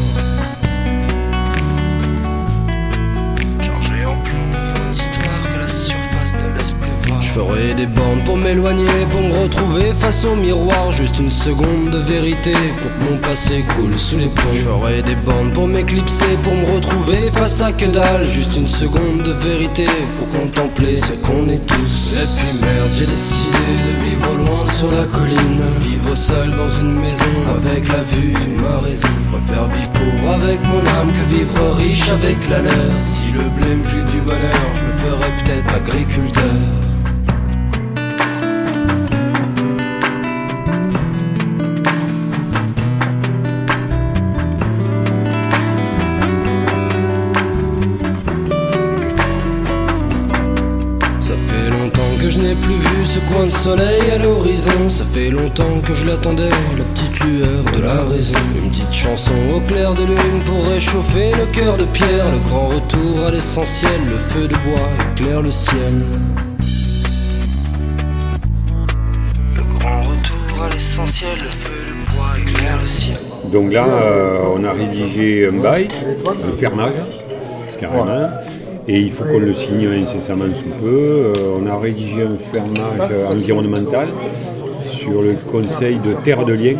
Ferai 7.65 7.73
des 7.73 7.85
bandes 7.85 8.23
pour 8.23 8.37
m'éloigner, 8.37 8.85
pour 9.11 9.21
me 9.21 9.33
retrouver 9.43 9.93
face 9.93 10.25
au 10.25 10.35
miroir. 10.35 10.91
Juste 10.91 11.19
une 11.19 11.31
seconde 11.31 11.91
de 11.91 11.99
vérité 11.99 12.51
pour 12.51 12.91
que 12.91 13.11
mon 13.11 13.17
passé 13.17 13.63
coule 13.75 13.97
sous 13.97 14.17
les 14.17 14.27
ponts. 14.27 14.53
Ferai 14.53 15.01
des 15.01 15.15
bandes 15.15 15.51
pour 15.51 15.67
m'éclipser, 15.67 16.37
pour 16.43 16.53
me 16.53 16.75
retrouver 16.75 17.29
face 17.31 17.61
à 17.61 17.71
que 17.71 17.85
dalle. 17.85 18.25
Juste 18.25 18.55
une 18.55 18.67
seconde 18.67 19.23
de 19.23 19.31
vérité 19.31 19.85
pour 20.17 20.39
contempler 20.39 20.97
ce 20.97 21.13
qu'on 21.25 21.49
est 21.49 21.65
tous. 21.65 22.13
Et 22.13 22.27
puis 22.37 22.59
merde, 22.59 22.91
j'ai 22.97 23.05
décidé 23.05 23.71
de 23.87 24.05
vivre 24.05 24.33
loin 24.35 24.67
sur 24.73 24.91
la 24.91 25.05
colline. 25.05 25.63
Vivre 25.81 26.15
seul 26.15 26.51
dans 26.51 26.69
une 26.69 26.99
maison 26.99 27.35
avec 27.57 27.87
la 27.87 28.03
vue 28.03 28.33
ma 28.61 28.79
raison. 28.79 29.07
Je 29.23 29.29
préfère 29.37 29.67
vivre 29.67 29.91
pauvre 29.91 30.33
avec 30.33 30.59
mon 30.67 30.79
âme 30.99 31.11
que 31.11 31.35
vivre 31.35 31.75
riche 31.77 32.09
avec 32.09 32.37
la 32.49 32.61
leur. 32.61 32.73
Si 32.99 33.31
le 33.31 33.43
blé 33.49 33.75
me 33.75 34.11
du 34.11 34.21
bonheur, 34.21 34.65
je 34.75 34.85
me 34.85 34.91
ferais 34.91 35.31
peut-être 35.43 35.75
agriculteur. 35.75 36.94
Soleil 53.65 54.11
à 54.11 54.17
l'horizon. 54.19 54.89
Ça 54.89 55.03
fait 55.03 55.29
longtemps 55.31 55.81
que 55.83 55.95
je 55.95 56.05
l'attendais, 56.05 56.49
la 56.49 56.85
petite 56.93 57.19
lueur 57.21 57.63
de 57.75 57.81
la 57.81 58.03
raison. 58.03 58.37
Une 58.61 58.69
petite 58.69 58.93
chanson 58.93 59.37
au 59.55 59.59
clair 59.61 59.93
de 59.95 60.03
lune 60.03 60.39
pour 60.45 60.67
réchauffer 60.71 61.31
le 61.31 61.47
cœur 61.47 61.75
de 61.75 61.85
pierre. 61.85 62.27
Le 62.31 62.39
grand 62.47 62.67
retour 62.67 63.25
à 63.25 63.31
l'essentiel, 63.31 63.99
le 64.07 64.17
feu 64.17 64.47
de 64.47 64.57
bois 64.65 64.89
éclaire 65.11 65.41
le 65.41 65.51
ciel. 65.51 65.95
Le 69.57 69.63
grand 69.79 70.01
retour 70.11 70.63
à 70.63 70.69
l'essentiel, 70.69 71.37
le 71.47 71.53
feu 71.63 71.79
de 71.89 72.15
bois 72.15 72.33
éclaire 72.39 72.77
le 72.79 72.87
ciel. 72.87 73.17
Donc 73.51 73.73
là, 73.73 73.87
euh, 73.87 74.55
on 74.55 74.63
a 74.63 74.73
rédigé 74.73 75.47
un 75.47 75.59
bail, 75.59 75.87
un 76.27 76.57
fermage, 76.59 76.91
carrément. 77.79 78.29
Et 78.87 78.99
il 78.99 79.11
faut 79.11 79.23
qu'on 79.23 79.39
le 79.39 79.53
signe 79.53 79.87
incessamment 79.87 80.45
sous 80.53 80.79
peu. 80.79 80.87
Euh, 80.87 81.59
on 81.59 81.65
a 81.65 81.75
rédigé 81.75 82.21
un 82.21 82.37
fermage 82.37 83.11
environnemental 83.31 84.09
sur 84.83 85.23
le 85.23 85.31
conseil 85.51 85.97
de 85.97 86.13
terre 86.23 86.45
de 86.45 86.53
lien. 86.53 86.75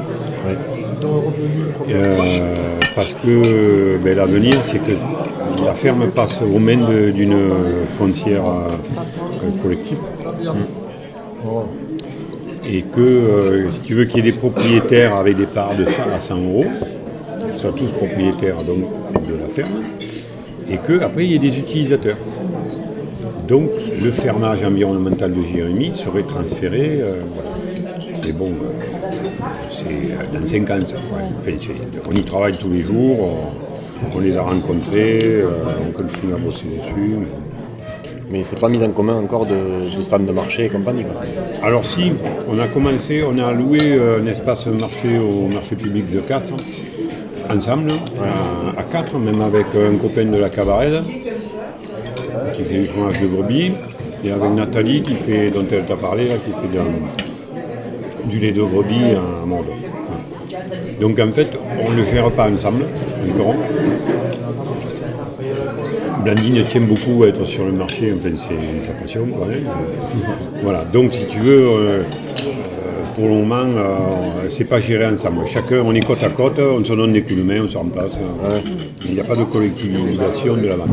Euh, 1.90 2.76
parce 2.96 3.14
que 3.14 3.98
ben, 4.04 4.16
l'avenir, 4.16 4.54
c'est 4.64 4.78
que 4.78 4.94
la 5.66 5.74
ferme 5.74 6.08
passe 6.12 6.42
aux 6.42 6.60
mains 6.60 7.12
d'une 7.12 7.38
foncière 7.88 8.46
euh, 8.46 9.62
collective. 9.64 9.98
Et 12.68 12.84
que 12.84 13.68
si 13.72 13.82
tu 13.82 13.94
veux 13.96 14.06
qu'il 14.06 14.18
y 14.24 14.28
ait 14.28 14.32
des 14.32 14.38
propriétaires 14.38 15.16
avec 15.16 15.38
des 15.38 15.46
parts 15.46 15.76
de 15.76 15.86
100 15.86 15.92
à 16.16 16.20
100 16.20 16.38
euros, 16.38 16.66
qu'ils 17.50 17.60
soient 17.60 17.74
tous 17.76 17.90
propriétaires 17.90 18.58
donc, 18.64 18.80
de 19.28 19.34
la 19.40 19.48
ferme, 19.48 19.84
et 20.70 20.78
qu'après 20.78 21.26
il 21.26 21.32
y 21.32 21.36
ait 21.36 21.40
des 21.40 21.58
utilisateurs. 21.58 22.18
Donc 23.48 23.70
le 24.04 24.10
fermage 24.12 24.64
environnemental 24.64 25.32
de 25.34 25.42
Jérémy 25.44 25.92
serait 25.96 26.24
transféré, 26.24 27.00
euh, 27.02 27.16
voilà. 27.32 27.50
mais 28.26 28.32
bon, 28.32 28.48
euh, 28.48 29.10
c'est 29.72 29.86
euh, 30.38 30.40
dans 30.40 30.46
5 30.46 30.70
ans 30.72 30.80
ça. 30.88 30.96
ouais. 30.96 31.56
Enfin, 31.58 31.74
on 32.10 32.12
y 32.14 32.22
travaille 32.24 32.58
tous 32.58 32.70
les 32.70 32.82
jours, 32.82 33.18
on, 34.14 34.18
on 34.18 34.20
les 34.20 34.36
a 34.36 34.42
rencontrés, 34.42 35.20
euh, 35.24 35.48
on 35.88 35.92
continue 35.92 36.34
à 36.34 36.38
bosser 36.38 36.64
dessus. 36.66 37.16
mais- 37.20 37.28
Mais 38.32 38.42
c'est 38.42 38.60
pas 38.60 38.70
mis 38.70 38.84
en 38.84 38.90
commun 38.90 39.18
encore 39.24 39.46
de, 39.46 39.96
de 39.96 40.02
stand 40.02 40.26
de 40.26 40.32
marché 40.32 40.66
et 40.66 40.70
compagnie. 40.70 41.04
quoi. 41.04 41.22
Alors 41.62 41.86
si, 41.86 42.12
on 42.52 42.58
a 42.58 42.66
commencé, 42.68 43.22
on 43.24 43.38
a 43.38 43.54
loué 43.54 43.78
euh, 43.84 44.20
un 44.20 44.26
espace 44.26 44.66
marché 44.66 45.20
au 45.20 45.48
marché 45.54 45.76
public 45.76 46.12
de 46.12 46.22
4, 46.22 46.44
ensemble, 47.50 47.92
à, 48.78 48.84
4, 48.84 49.18
même 49.18 49.42
avec 49.42 49.68
un 49.76 49.98
copain 49.98 50.26
de 50.26 50.38
la 50.38 50.50
Cabarelle, 50.50 51.04
qui 52.54 52.64
fait 52.64 52.80
du 52.80 52.86
fromage 52.86 53.22
de 53.22 53.28
brebis, 53.28 53.72
et 54.24 54.32
avec 54.32 54.52
Nathalie, 54.52 55.02
qui 55.02 55.16
fait, 55.16 55.50
dont 55.50 55.66
elle 55.72 55.86
t'a 55.86 55.96
parlé, 55.96 56.30
là, 56.30 56.36
qui 56.36 56.52
fait 56.52 56.80
du 58.28 58.40
lait 58.40 58.52
de 58.52 58.64
brebis 58.64 59.16
à 59.16 59.46
mode. 59.46 59.66
Donc 61.00 61.20
en 61.20 61.32
fait, 61.32 61.50
on 61.86 61.92
ne 61.92 61.98
le 61.98 62.06
gère 62.06 62.32
pas 62.32 62.50
ensemble, 62.50 62.86
encore. 63.34 63.56
Blandine 66.24 66.64
tient 66.64 66.82
beaucoup 66.82 67.24
à 67.24 67.28
être 67.28 67.46
sur 67.46 67.66
le 67.66 67.72
marché, 67.72 68.12
enfin 68.18 68.36
c'est 68.36 68.88
sa 68.88 68.94
passion 68.94 69.28
même. 69.28 69.68
Voilà, 70.64 70.84
donc 70.86 71.14
si 71.14 71.28
tu 71.28 71.38
veux, 71.38 71.68
euh, 71.68 71.78
euh, 71.78 72.04
pour 73.16 73.26
le 73.28 73.34
moment, 73.34 73.56
euh, 73.66 74.50
c'est 74.50 74.66
pas 74.66 74.82
géré 74.82 75.06
ensemble. 75.08 75.42
Chacun, 75.48 75.82
on 75.86 75.94
est 75.94 76.02
côte 76.06 76.24
à 76.24 76.30
côte, 76.30 76.60
on 76.60 76.84
se 76.84 76.94
donne 76.94 77.14
des 77.14 77.22
coups 77.22 77.38
de 77.38 77.44
main, 77.44 77.62
on 77.66 77.70
se 77.70 77.78
remplace. 77.78 78.12
Il 79.06 79.14
n'y 79.14 79.20
a 79.20 79.24
pas 79.24 79.36
de 79.36 79.44
collectivisation 79.46 80.56
de 80.56 80.68
la 80.68 80.76
vente. 80.76 80.90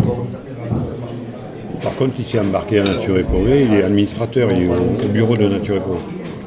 Par 1.83 1.95
contre, 1.97 2.13
il 2.19 2.25
s'est 2.25 2.39
embarqué 2.39 2.79
à 2.79 2.85
Nature 2.85 3.19
et 3.19 3.25
Progrès, 3.25 3.63
il 3.69 3.75
est 3.75 3.83
administrateur, 3.83 4.51
il 4.53 4.63
est 4.65 4.69
au, 4.69 5.05
au 5.05 5.09
bureau 5.09 5.37
de 5.37 5.49
Nature 5.49 5.77
et 5.77 5.81
Progrès. 5.81 6.01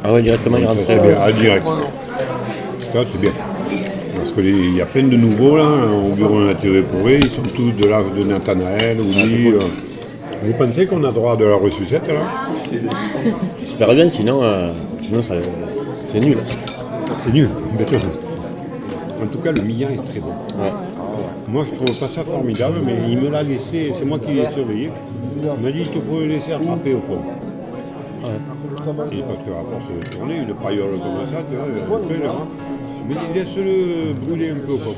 Ah 0.04 0.14
ouais, 0.14 0.22
directement, 0.22 0.58
il 0.58 0.66
rentre. 0.66 0.84
Très 0.86 0.96
bien, 1.00 1.20
à 1.22 1.32
direct. 1.32 1.66
Ça, 2.94 3.00
c'est 3.12 3.20
bien. 3.22 3.32
Parce 4.16 4.32
qu'il 4.32 4.76
y 4.76 4.82
a 4.82 4.86
plein 4.86 5.04
de 5.04 5.18
nouveaux 5.18 5.58
là, 5.58 5.68
au 6.10 6.14
bureau 6.16 6.40
de 6.42 6.46
Nature 6.48 6.76
et 6.78 6.82
Progrès, 6.84 7.18
ils 7.20 7.30
sont 7.30 7.42
tous 7.42 7.72
de 7.72 7.86
l'âge 7.88 8.06
de 8.18 8.24
Nathanaël, 8.24 8.98
Ouli. 9.02 9.50
euh. 9.50 9.60
Vous 10.44 10.54
pensez 10.54 10.86
qu'on 10.86 11.04
a 11.04 11.12
droit 11.12 11.36
de 11.36 11.46
la 11.46 11.56
ressucette 11.58 12.08
là? 12.08 12.14
J'espère 13.66 13.94
bien, 13.96 14.08
sinon, 14.08 14.40
euh, 14.44 14.70
sinon 15.04 15.22
ça- 15.24 15.34
c'est 16.16 16.22
nul. 16.22 16.38
C'est 17.20 17.34
nul, 17.34 17.50
bêtement. 17.78 18.00
En 19.22 19.28
tout 19.28 19.40
cas, 19.40 19.52
le 19.52 19.62
milliard 19.64 19.92
est 19.92 19.98
très 19.98 20.22
bon. 20.22 20.30
Ouais. 20.30 20.72
Moi, 21.50 21.66
je 21.70 21.76
trouve 21.76 22.00
pas 22.00 22.08
ça 22.08 22.24
formidable, 22.24 22.78
mais 22.86 22.96
il 23.10 23.18
me 23.20 23.30
l'a 23.30 23.44
laissé, 23.44 23.92
c'est 23.94 24.06
moi 24.06 24.18
qui 24.20 24.32
l'ai 24.32 24.50
surveillé. 24.50 24.92
Il 25.44 25.64
m'a 25.64 25.72
dit 25.72 25.82
il 25.82 25.90
te 25.90 26.00
faut 26.00 26.20
le 26.22 26.28
laisser 26.28 26.54
attraper 26.54 26.94
au 26.94 27.02
fond. 27.02 27.20
Et 29.12 29.22
parce 29.22 29.40
qu'à 29.44 29.62
force 29.70 29.88
de 29.94 30.08
tourner, 30.10 30.38
une 30.38 30.56
paillole 30.56 31.00
comme 31.00 31.28
ça, 31.28 31.44
tu 31.50 31.58
vois, 31.86 32.02
mais 33.08 33.16
il 33.28 33.36
laisse-le 33.36 34.14
brûler 34.14 34.52
un 34.52 34.66
peu 34.66 34.74
au 34.74 34.78
fond. 34.78 34.96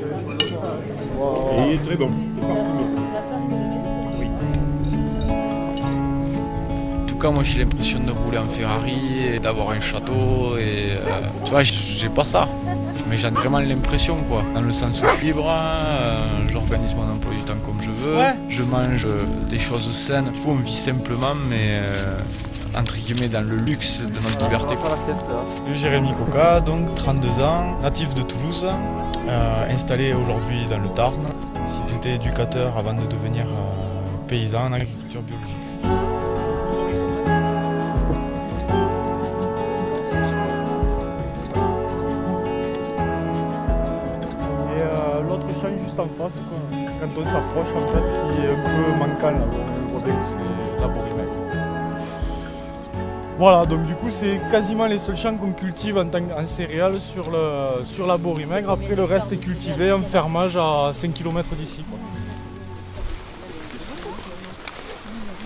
Et 1.52 1.68
il 1.68 1.74
est 1.74 1.84
très 1.84 1.96
bon, 1.96 2.10
cas, 7.18 7.30
moi 7.30 7.42
j'ai 7.42 7.58
l'impression 7.58 8.00
de 8.00 8.10
rouler 8.10 8.38
en 8.38 8.46
Ferrari 8.46 9.24
et 9.34 9.38
d'avoir 9.38 9.70
un 9.70 9.80
château. 9.80 10.56
Et 10.58 10.92
euh, 10.92 11.20
tu 11.44 11.50
vois, 11.50 11.62
j'ai 11.62 12.08
pas 12.08 12.24
ça. 12.24 12.48
Mais 13.08 13.16
j'ai 13.16 13.30
vraiment 13.30 13.60
l'impression, 13.60 14.16
quoi. 14.28 14.42
Dans 14.54 14.60
le 14.60 14.72
sens 14.72 15.00
où 15.00 15.06
je 15.06 15.16
suis 15.16 15.26
libre, 15.28 15.46
euh, 15.48 16.16
j'organise 16.48 16.94
mon 16.94 17.10
emploi 17.10 17.32
du 17.34 17.40
temps 17.42 17.54
comme 17.64 17.80
je 17.80 17.90
veux. 17.90 18.18
Je 18.50 18.62
mange 18.62 19.06
euh, 19.06 19.24
des 19.48 19.58
choses 19.58 19.90
saines. 19.92 20.30
On 20.46 20.54
vit 20.56 20.74
simplement, 20.76 21.34
mais 21.48 21.78
euh, 21.78 22.20
entre 22.76 22.96
guillemets 22.96 23.28
dans 23.28 23.40
le 23.40 23.56
luxe 23.56 24.00
de 24.00 24.06
notre 24.08 24.44
liberté. 24.44 24.74
Jérémy 25.72 26.10
Coca, 26.12 26.60
donc 26.60 26.94
32 26.94 27.42
ans, 27.42 27.76
natif 27.82 28.14
de 28.14 28.22
Toulouse, 28.22 28.66
euh, 29.28 29.74
installé 29.74 30.12
aujourd'hui 30.12 30.66
dans 30.70 30.78
le 30.78 30.88
Tarn. 30.90 31.14
J'étais 31.92 32.14
éducateur 32.16 32.76
avant 32.76 32.94
de 32.94 33.06
devenir 33.06 33.44
euh, 33.46 34.28
paysan 34.28 34.66
en 34.66 34.72
agriculture 34.72 35.22
biologique. 35.22 35.57
Quand 46.16 47.20
on 47.20 47.24
s'approche, 47.24 47.72
en 47.76 47.86
fait, 47.92 48.34
qui 48.34 48.46
est 48.46 48.50
un 48.50 48.62
peu 48.62 48.98
manquant, 48.98 49.30
là, 49.30 49.44
on 49.86 49.92
voit 49.92 50.00
que 50.00 50.10
c'est 50.10 50.80
la. 50.80 50.88
Voilà, 53.38 53.66
donc 53.66 53.86
du 53.86 53.94
coup, 53.94 54.08
c'est 54.10 54.40
quasiment 54.50 54.86
les 54.86 54.98
seuls 54.98 55.16
champs 55.16 55.36
qu'on 55.36 55.52
cultive 55.52 55.96
en, 55.96 56.46
céréales 56.46 56.98
sur, 57.00 57.30
le, 57.30 57.84
sur 57.84 58.04
la 58.08 58.16
Borimègre. 58.16 58.70
Après, 58.70 58.96
le 58.96 59.04
reste 59.04 59.30
est 59.32 59.36
cultivé 59.36 59.92
en 59.92 60.00
fermage 60.00 60.56
à 60.56 60.90
5 60.92 61.14
km 61.14 61.54
d'ici. 61.54 61.84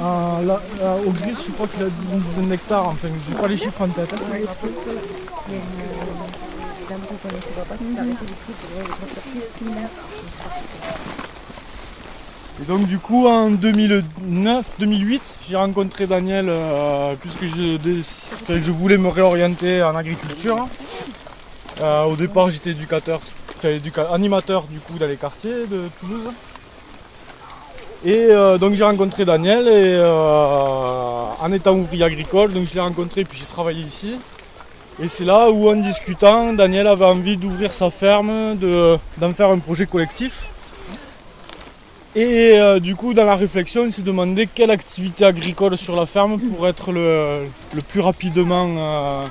Ah, 0.00 0.40
là, 0.46 0.58
au 1.06 1.10
gris, 1.10 1.34
je 1.46 1.52
crois 1.52 1.66
qu'il 1.66 1.82
a 1.82 1.86
une 1.86 2.20
dizaine 2.20 2.48
d'hectares, 2.48 2.88
enfin, 2.88 3.08
j'ai 3.28 3.36
pas 3.36 3.46
les 3.46 3.58
chiffres 3.58 3.82
en 3.82 3.88
tête. 3.88 4.14
Et 12.60 12.64
donc 12.64 12.86
du 12.86 12.98
coup 12.98 13.26
en 13.26 13.50
2009-2008 13.50 15.20
j'ai 15.48 15.56
rencontré 15.56 16.06
Daniel 16.06 16.46
euh, 16.48 17.14
puisque 17.20 17.46
je, 17.46 17.78
je 18.48 18.70
voulais 18.70 18.98
me 18.98 19.08
réorienter 19.08 19.82
en 19.82 19.96
agriculture. 19.96 20.66
Euh, 21.80 22.04
au 22.04 22.14
départ 22.14 22.50
j'étais 22.50 22.70
éducateur, 22.70 23.20
animateur 24.12 24.64
du 24.64 24.78
coup 24.78 24.98
dans 24.98 25.06
les 25.06 25.16
quartiers 25.16 25.66
de 25.66 25.88
Toulouse. 26.00 26.28
Et 28.04 28.26
euh, 28.30 28.58
donc 28.58 28.74
j'ai 28.74 28.84
rencontré 28.84 29.24
Daniel 29.24 29.66
et 29.66 29.98
en 30.04 31.52
étant 31.52 31.74
ouvrier 31.74 32.04
agricole, 32.04 32.52
donc 32.52 32.68
je 32.68 32.74
l'ai 32.74 32.80
rencontré 32.80 33.24
puis 33.24 33.38
j'ai 33.38 33.46
travaillé 33.46 33.82
ici. 33.82 34.18
Et 35.02 35.08
c'est 35.08 35.24
là 35.24 35.50
où 35.50 35.68
en 35.68 35.74
discutant, 35.74 36.52
Daniel 36.52 36.86
avait 36.86 37.04
envie 37.04 37.36
d'ouvrir 37.36 37.72
sa 37.72 37.90
ferme, 37.90 38.56
de- 38.56 38.96
d'en 39.18 39.32
faire 39.32 39.50
un 39.50 39.58
projet 39.58 39.86
collectif. 39.86 40.44
Et 42.14 42.50
euh, 42.52 42.78
du 42.78 42.94
coup, 42.94 43.12
dans 43.12 43.24
la 43.24 43.34
réflexion, 43.34 43.84
il 43.84 43.92
s'est 43.92 44.02
demandé 44.02 44.46
quelle 44.46 44.70
activité 44.70 45.24
agricole 45.24 45.76
sur 45.76 45.96
la 45.96 46.06
ferme 46.06 46.38
pourrait 46.38 46.70
être 46.70 46.92
le, 46.92 47.46
le 47.74 47.80
plus 47.80 48.00
rapidement 48.00 48.68
euh, 48.78 49.24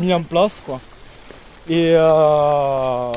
mis 0.00 0.14
en 0.14 0.22
place. 0.22 0.62
Quoi. 0.64 0.80
Et, 1.68 1.92
euh, 1.94 3.10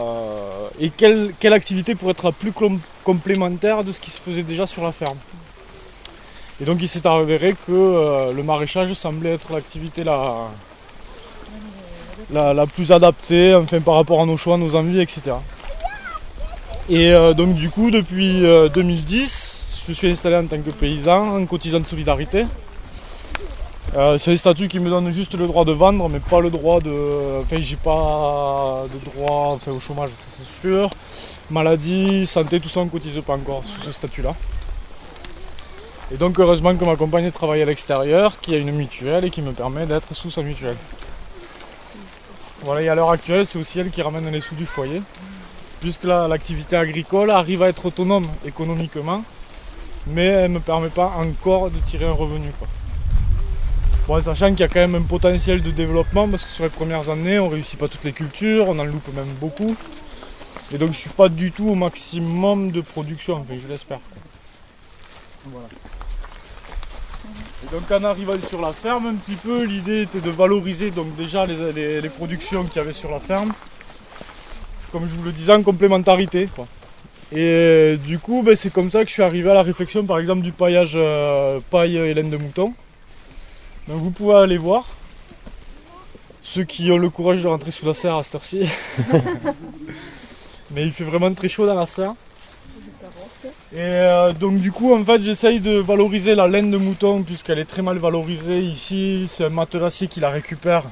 et 0.82 0.89
quelle, 0.89 1.32
quelle 1.39 1.53
activité 1.53 1.96
pourrait 1.96 2.12
être 2.12 2.25
la 2.25 2.32
plus 2.34 2.51
com- 2.51 2.79
complémentaire 3.06 3.84
de 3.86 3.94
ce 3.94 4.01
qui 4.01 4.10
se 4.12 4.20
faisait 4.20 4.44
déjà 4.44 4.65
sur 4.65 4.84
la 4.84 4.91
ferme. 4.91 5.17
Et 6.60 6.65
donc 6.65 6.79
il 6.82 6.88
s'est 6.89 7.06
avéré 7.08 7.56
que 7.67 7.72
euh, 7.72 8.34
le 8.34 8.44
maraîchage 8.44 8.91
semblait 8.94 9.36
être 9.36 9.53
l'activité 9.53 10.03
la, 10.03 10.48
la, 12.31 12.65
plus 12.65 12.91
adaptée 12.91 13.55
enfin, 13.55 13.79
par 13.79 13.95
rapport 13.95 14.21
à 14.21 14.25
nos 14.25 14.38
choix, 14.38 14.57
nos 14.57 14.75
envies, 14.75 15.01
etc. 15.01 15.36
Et 16.89 17.12
euh, 17.12 17.33
donc 17.33 17.55
du 17.55 17.69
coup, 17.69 17.91
depuis 17.91 18.45
euh, 18.45 18.69
2010, 18.69 19.86
je 19.88 19.93
suis 19.93 20.09
installé 20.09 20.36
en 20.36 20.45
tant 20.45 20.62
que 20.62 20.71
paysan, 20.71 21.38
en 21.38 21.45
cotisant 21.45 21.79
de 21.79 21.86
solidarité. 21.86 22.45
Euh, 23.95 24.17
c'est 24.17 24.31
un 24.33 24.38
statut 24.38 24.67
qui 24.67 24.79
me 24.79 24.89
donne 24.89 25.12
juste 25.12 25.33
le 25.33 25.47
droit 25.47 25.65
de 25.65 25.71
vendre, 25.71 26.07
mais 26.09 26.19
pas 26.19 26.39
le 26.39 26.50
droit 26.50 26.79
de. 26.79 27.39
Enfin, 27.41 27.57
j'ai 27.59 27.77
pas 27.77 28.83
de 28.93 29.12
droit 29.12 29.59
au 29.67 29.79
chômage, 29.79 30.09
c'est 30.38 30.62
sûr. 30.62 30.89
Maladie, 31.50 32.25
santé, 32.25 32.59
tout 32.59 32.69
ça, 32.69 32.81
on 32.81 32.86
ne 32.86 32.89
cotise 32.89 33.19
pas 33.25 33.33
encore 33.33 33.63
sous 33.65 33.81
ce 33.81 33.91
statut-là. 33.91 34.36
Et 36.13 36.17
donc, 36.17 36.39
heureusement 36.39 36.75
que 36.75 36.86
ma 36.86 36.95
compagne 36.95 37.31
travaille 37.31 37.62
à 37.62 37.65
l'extérieur, 37.65 38.39
qui 38.39 38.53
a 38.53 38.57
une 38.57 38.71
mutuelle 38.71 39.25
et 39.25 39.29
qui 39.29 39.41
me 39.41 39.51
permet 39.51 39.86
d'être 39.86 40.13
sous 40.13 40.31
sa 40.31 40.41
mutuelle. 40.41 40.77
Voilà, 42.67 42.81
et 42.81 42.89
à 42.89 42.95
l'heure 42.95 43.12
actuelle, 43.12 43.45
c'est 43.45 43.57
aussi 43.57 43.79
elle 43.79 43.89
qui 43.89 44.01
ramène 44.01 44.29
les 44.29 44.41
sous 44.41 44.53
du 44.53 44.65
foyer, 44.65 45.01
puisque 45.79 46.03
l'activité 46.03 46.75
agricole 46.75 47.31
arrive 47.31 47.63
à 47.63 47.69
être 47.69 47.86
autonome 47.86 48.25
économiquement, 48.45 49.24
mais 50.07 50.25
elle 50.25 50.51
ne 50.51 50.55
me 50.55 50.59
permet 50.59 50.89
pas 50.89 51.13
encore 51.15 51.71
de 51.71 51.79
tirer 51.79 52.03
un 52.03 52.12
revenu. 52.12 52.51
Bon, 54.05 54.21
sachant 54.21 54.50
qu'il 54.50 54.59
y 54.59 54.63
a 54.63 54.67
quand 54.67 54.81
même 54.81 54.95
un 54.95 55.01
potentiel 55.01 55.62
de 55.62 55.71
développement, 55.71 56.27
parce 56.27 56.43
que 56.43 56.51
sur 56.51 56.65
les 56.65 56.69
premières 56.69 57.09
années, 57.09 57.39
on 57.39 57.47
ne 57.47 57.53
réussit 57.53 57.79
pas 57.79 57.88
toutes 57.88 58.03
les 58.03 58.12
cultures, 58.12 58.65
on 58.67 58.77
en 58.77 58.83
loupe 58.83 59.15
même 59.15 59.33
beaucoup. 59.39 59.74
Et 60.74 60.77
donc 60.77 60.91
je 60.91 60.97
suis 60.97 61.09
pas 61.09 61.29
du 61.29 61.53
tout 61.53 61.69
au 61.69 61.75
maximum 61.75 62.71
de 62.71 62.81
production, 62.81 63.45
je 63.50 63.65
l'espère. 63.69 64.01
Voilà. 65.45 65.69
Donc 67.71 67.91
en 67.91 68.03
arrivant 68.03 68.39
sur 68.39 68.61
la 68.61 68.71
ferme 68.71 69.07
un 69.07 69.15
petit 69.15 69.35
peu, 69.35 69.63
l'idée 69.63 70.03
était 70.03 70.21
de 70.21 70.29
valoriser 70.29 70.91
donc 70.91 71.15
déjà 71.15 71.45
les, 71.45 72.09
productions 72.09 72.63
qu'il 72.63 72.77
y 72.77 72.79
avait 72.79 72.93
sur 72.93 73.09
la 73.09 73.19
ferme. 73.19 73.51
Comme 74.91 75.07
je 75.07 75.13
vous 75.15 75.23
le 75.23 75.31
disais, 75.31 75.53
en 75.53 75.63
complémentarité. 75.63 76.49
Et 77.33 77.35
euh, 77.35 77.97
du 77.97 78.19
coup, 78.19 78.41
ben, 78.43 78.55
c'est 78.55 78.71
comme 78.71 78.89
ça 78.89 79.01
que 79.01 79.09
je 79.09 79.13
suis 79.13 79.23
arrivé 79.23 79.49
à 79.49 79.55
la 79.55 79.63
réflexion 79.63 80.05
par 80.05 80.19
exemple 80.19 80.43
du 80.43 80.53
paillage 80.53 80.93
euh, 80.95 81.59
paille 81.71 81.97
et 81.97 82.13
laine 82.13 82.29
de 82.29 82.37
mouton. 82.37 82.73
Donc 83.87 83.97
vous 84.01 84.11
pouvez 84.11 84.35
aller 84.35 84.57
voir. 84.57 84.87
Ceux 86.41 86.63
qui 86.63 86.89
ont 86.91 86.97
le 86.97 87.09
courage 87.09 87.43
de 87.43 87.47
rentrer 87.47 87.71
sous 87.71 87.85
la 87.85 87.93
serre 87.93 88.15
à 88.15 88.23
cette 88.23 88.35
heure-ci. 88.35 88.69
Mais 90.71 90.85
il 90.85 90.91
fait 90.93 91.03
vraiment 91.03 91.33
très 91.33 91.49
chaud 91.49 91.65
dans 91.65 91.73
la 91.73 91.85
serre. 91.85 92.13
Et 93.74 93.79
euh, 93.79 94.31
donc 94.31 94.59
du 94.59 94.71
coup 94.71 94.93
en 94.93 95.03
fait 95.03 95.21
j'essaye 95.21 95.59
de 95.59 95.71
valoriser 95.71 96.36
la 96.36 96.47
laine 96.47 96.71
de 96.71 96.77
mouton 96.77 97.24
puisqu'elle 97.24 97.59
est 97.59 97.65
très 97.65 97.81
mal 97.81 97.97
valorisée 97.97 98.59
ici. 98.59 99.27
C'est 99.29 99.43
un 99.43 99.50
matelassier 99.50 100.07
qui 100.07 100.21
la 100.21 100.29
récupère. 100.29 100.83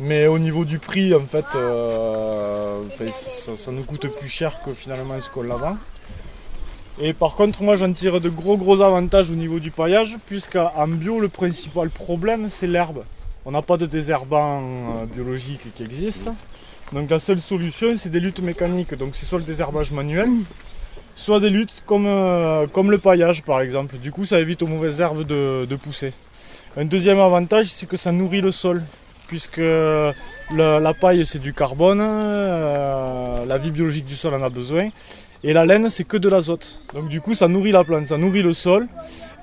Mais 0.00 0.26
au 0.26 0.40
niveau 0.40 0.64
du 0.64 0.80
prix 0.80 1.14
en 1.14 1.20
fait 1.20 1.44
euh, 1.54 2.82
ça, 3.10 3.70
nous 3.70 3.84
coûte 3.84 4.08
plus 4.08 4.28
cher 4.28 4.58
que 4.60 4.72
finalement 4.72 5.20
ce 5.20 5.30
qu'on 5.30 5.42
la 5.42 5.54
vend. 5.54 5.76
Et 7.00 7.12
par 7.12 7.36
contre, 7.36 7.62
moi 7.62 7.76
j'en 7.76 7.92
tire 7.92 8.20
de 8.20 8.28
gros 8.28 8.56
gros 8.56 8.80
avantages 8.80 9.30
au 9.30 9.34
niveau 9.34 9.58
du 9.58 9.70
paillage, 9.72 10.16
puisqu'en 10.26 10.88
bio, 10.88 11.20
le 11.20 11.28
principal 11.28 11.90
problème 11.90 12.48
c'est 12.50 12.66
l'herbe. 12.66 13.04
On 13.44 13.52
n'a 13.52 13.62
pas 13.62 13.76
de 13.76 13.86
désherbant 13.86 14.60
euh, 14.60 15.06
biologique 15.06 15.72
qui 15.74 15.84
existe. 15.84 16.28
Donc 16.92 17.08
la 17.10 17.20
seule 17.20 17.40
solution 17.40 17.94
c'est 17.96 18.10
des 18.10 18.20
luttes 18.20 18.40
mécaniques. 18.40 18.94
Donc 18.94 19.14
c'est 19.14 19.26
soit 19.26 19.38
le 19.38 19.44
désherbage 19.44 19.92
manuel, 19.92 20.28
soit 21.14 21.40
des 21.40 21.50
luttes 21.50 21.82
comme, 21.86 22.06
euh, 22.06 22.66
comme 22.66 22.90
le 22.90 22.98
paillage 22.98 23.42
par 23.42 23.60
exemple. 23.60 23.96
Du 23.98 24.10
coup 24.10 24.26
ça 24.26 24.40
évite 24.40 24.62
aux 24.62 24.66
mauvaises 24.66 25.00
herbes 25.00 25.26
de, 25.26 25.76
pousser. 25.76 26.12
Un 26.76 26.84
deuxième 26.84 27.20
avantage 27.20 27.66
c'est 27.66 27.86
que 27.86 27.96
ça 27.96 28.12
nourrit 28.12 28.40
le 28.40 28.50
sol. 28.50 28.82
Puisque 29.26 29.62
la, 30.54 30.94
paille 31.00 31.24
c'est 31.24 31.38
du 31.38 31.54
carbone, 31.54 32.00
euh, 32.00 33.44
la 33.46 33.58
vie 33.58 33.70
biologique 33.70 34.04
du 34.04 34.16
sol 34.16 34.34
en 34.34 34.42
a 34.42 34.50
besoin. 34.50 34.90
Et 35.44 35.52
la 35.52 35.66
laine, 35.66 35.90
c'est 35.90 36.04
que 36.04 36.16
de 36.16 36.28
l'azote. 36.30 36.80
Donc 36.94 37.08
du 37.08 37.20
coup, 37.20 37.34
ça 37.34 37.48
nourrit 37.48 37.70
la 37.70 37.84
plante, 37.84 38.06
ça 38.06 38.16
nourrit 38.16 38.42
le 38.42 38.54
sol. 38.54 38.88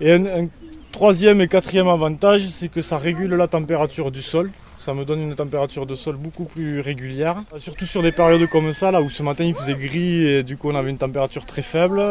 Et 0.01 0.13
un, 0.13 0.47
troisième 0.91 1.41
et 1.41 1.47
quatrième 1.47 1.87
avantage, 1.87 2.47
c'est 2.47 2.69
que 2.69 2.81
ça 2.81 2.97
régule 2.97 3.35
la 3.35 3.47
température 3.47 4.11
du 4.11 4.23
sol. 4.23 4.49
Ça 4.81 4.95
me 4.95 5.05
donne 5.05 5.21
une 5.21 5.35
température 5.35 5.85
de 5.85 5.93
sol 5.93 6.15
beaucoup 6.15 6.45
plus 6.45 6.79
régulière. 6.79 7.43
Surtout 7.59 7.85
sur 7.85 8.01
des 8.01 8.11
périodes 8.11 8.49
comme 8.49 8.73
ça, 8.73 8.89
là 8.89 8.99
où 8.99 9.11
ce 9.11 9.21
matin 9.21 9.43
il 9.43 9.53
faisait 9.53 9.75
gris 9.75 10.25
et 10.25 10.41
du 10.41 10.57
coup 10.57 10.71
on 10.71 10.75
avait 10.75 10.89
une 10.89 10.97
température 10.97 11.45
très 11.45 11.61
faible. 11.61 12.01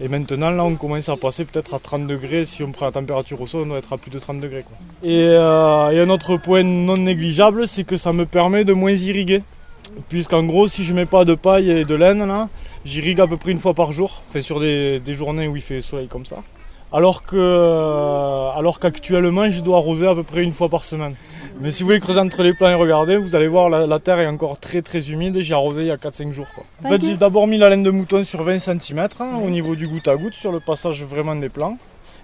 Et, 0.00 0.08
maintenant 0.08 0.50
là 0.50 0.64
on 0.64 0.74
commence 0.74 1.08
à 1.08 1.16
passer 1.16 1.44
peut-être 1.44 1.74
à 1.74 1.78
30 1.78 2.08
degrés. 2.08 2.44
Si 2.46 2.64
on 2.64 2.72
prend 2.72 2.86
la 2.86 2.90
température 2.90 3.40
au 3.40 3.46
sol, 3.46 3.62
on 3.62 3.66
doit 3.66 3.78
être 3.78 3.92
à 3.92 3.96
plus 3.96 4.10
de 4.10 4.18
30 4.18 4.40
degrés. 4.40 4.64
Euh, 5.04 5.90
et 5.90 6.00
un 6.00 6.10
autre 6.10 6.36
point 6.36 6.64
non 6.64 6.96
négligeable, 6.96 7.68
c'est 7.68 7.84
que 7.84 7.96
ça 7.96 8.12
me 8.12 8.26
permet 8.26 8.64
de 8.64 8.72
moins 8.72 8.90
irriguer. 8.90 9.44
Puisqu'en 10.08 10.42
gros, 10.42 10.66
si 10.66 10.82
je 10.82 10.92
mets 10.92 11.06
pas 11.06 11.24
de 11.24 11.36
paille 11.36 11.70
et 11.70 11.84
de 11.84 11.94
laine, 11.94 12.26
là, 12.26 12.48
j'irrigue 12.84 13.20
à 13.20 13.28
peu 13.28 13.36
près 13.36 13.52
une 13.52 13.60
fois 13.60 13.74
par 13.74 13.92
jour, 13.92 14.20
enfin, 14.28 14.42
sur 14.42 14.58
des, 14.58 15.00
journées 15.14 15.46
où 15.46 15.54
il 15.54 15.62
fait 15.62 15.80
soleil 15.80 16.08
comme 16.08 16.26
ça. 16.26 16.42
Alors 16.92 17.22
que, 17.22 18.56
alors 18.56 18.80
qu'actuellement, 18.80 19.50
je 19.50 19.60
dois 19.60 19.76
arroser 19.76 20.06
à 20.06 20.14
peu 20.14 20.22
près 20.22 20.42
une 20.42 20.52
fois 20.52 20.68
par 20.70 20.84
semaine. 20.84 21.14
Mais 21.60 21.70
si 21.70 21.82
vous 21.82 21.88
voulez 21.88 22.00
creuser 22.00 22.20
entre 22.20 22.42
les 22.42 22.54
plants 22.54 22.70
et 22.70 22.74
regarder, 22.74 23.18
vous 23.18 23.36
allez 23.36 23.48
voir 23.48 23.68
la, 23.68 23.86
la 23.86 23.98
terre 23.98 24.20
est 24.20 24.26
encore 24.26 24.58
très 24.58 24.80
très 24.80 25.10
humide. 25.10 25.38
J'ai 25.40 25.52
arrosé 25.54 25.82
il 25.82 25.86
y 25.88 25.90
a 25.90 25.96
4-5 25.96 26.32
jours. 26.32 26.46
En 26.82 26.88
fait, 26.88 27.04
j'ai 27.04 27.16
d'abord 27.16 27.46
mis 27.46 27.58
la 27.58 27.68
laine 27.68 27.82
de 27.82 27.90
mouton 27.90 28.24
sur 28.24 28.42
20 28.42 28.58
cm 28.58 29.08
hein, 29.20 29.38
au 29.44 29.50
niveau 29.50 29.76
du 29.76 29.86
goutte 29.86 30.08
à 30.08 30.16
goutte 30.16 30.34
sur 30.34 30.50
le 30.50 30.60
passage 30.60 31.02
vraiment 31.02 31.36
des 31.36 31.50
plants. 31.50 31.76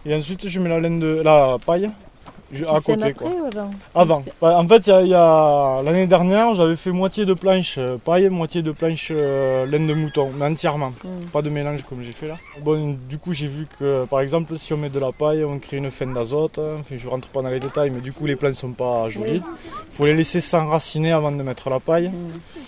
Et 0.07 0.15
ensuite, 0.15 0.49
je 0.49 0.61
mets 0.61 0.69
la 0.69 0.81
laine 0.81 0.99
de 0.99 1.21
la 1.23 1.57
paille 1.65 1.91
à 2.63 2.81
côté. 2.81 3.13
Quoi. 3.13 3.31
avant 3.95 4.25
bah, 4.41 4.59
En 4.59 4.67
fait, 4.67 4.87
il 4.87 5.09
y 5.09 5.15
a, 5.15 5.83
l'année 5.83 6.07
dernière, 6.07 6.55
j'avais 6.55 6.77
fait 6.77 6.91
moitié 6.91 7.25
de 7.25 7.35
planche 7.35 7.77
euh, 7.79 7.97
paille, 7.97 8.29
moitié 8.29 8.63
de 8.63 8.73
planche 8.73 9.09
euh, 9.11 9.67
laine 9.67 9.87
de 9.87 9.95
mouton, 9.95 10.31
mais 10.39 10.47
entièrement. 10.47 10.91
Hmm. 11.03 11.25
Pas 11.33 11.43
de 11.43 11.51
mélange 11.51 11.83
comme 11.83 12.03
j'ai 12.03 12.13
fait 12.13 12.29
là. 12.29 12.37
Bon, 12.63 12.97
du 13.09 13.19
coup, 13.19 13.33
j'ai 13.33 13.49
vu 13.49 13.67
que, 13.79 14.05
par 14.07 14.21
exemple, 14.21 14.57
si 14.59 14.73
on 14.73 14.77
met 14.77 14.91
de 14.91 14.99
la 14.99 15.13
paille, 15.13 15.45
on 15.45 15.59
crée 15.59 15.79
une 15.79 15.91
fin 15.91 16.07
d'azote. 16.07 16.59
Enfin, 16.59 16.97
je 16.97 17.09
rentre 17.09 17.29
pas 17.29 17.43
dans 17.43 17.51
les 17.51 17.61
détails, 17.61 17.91
mais 17.91 18.01
du 18.01 18.13
coup, 18.13 18.27
les 18.27 18.37
plantes 18.37 18.55
sont 18.55 18.73
pas 18.73 19.09
jolies. 19.09 19.43
Il 19.91 19.97
faut 19.97 20.07
les 20.07 20.15
laisser 20.15 20.41
s'enraciner 20.41 21.13
avant 21.13 21.33
de 21.33 21.43
mettre 21.43 21.71
la 21.71 21.81
paille. 21.81 22.09
Hmm. 22.09 22.61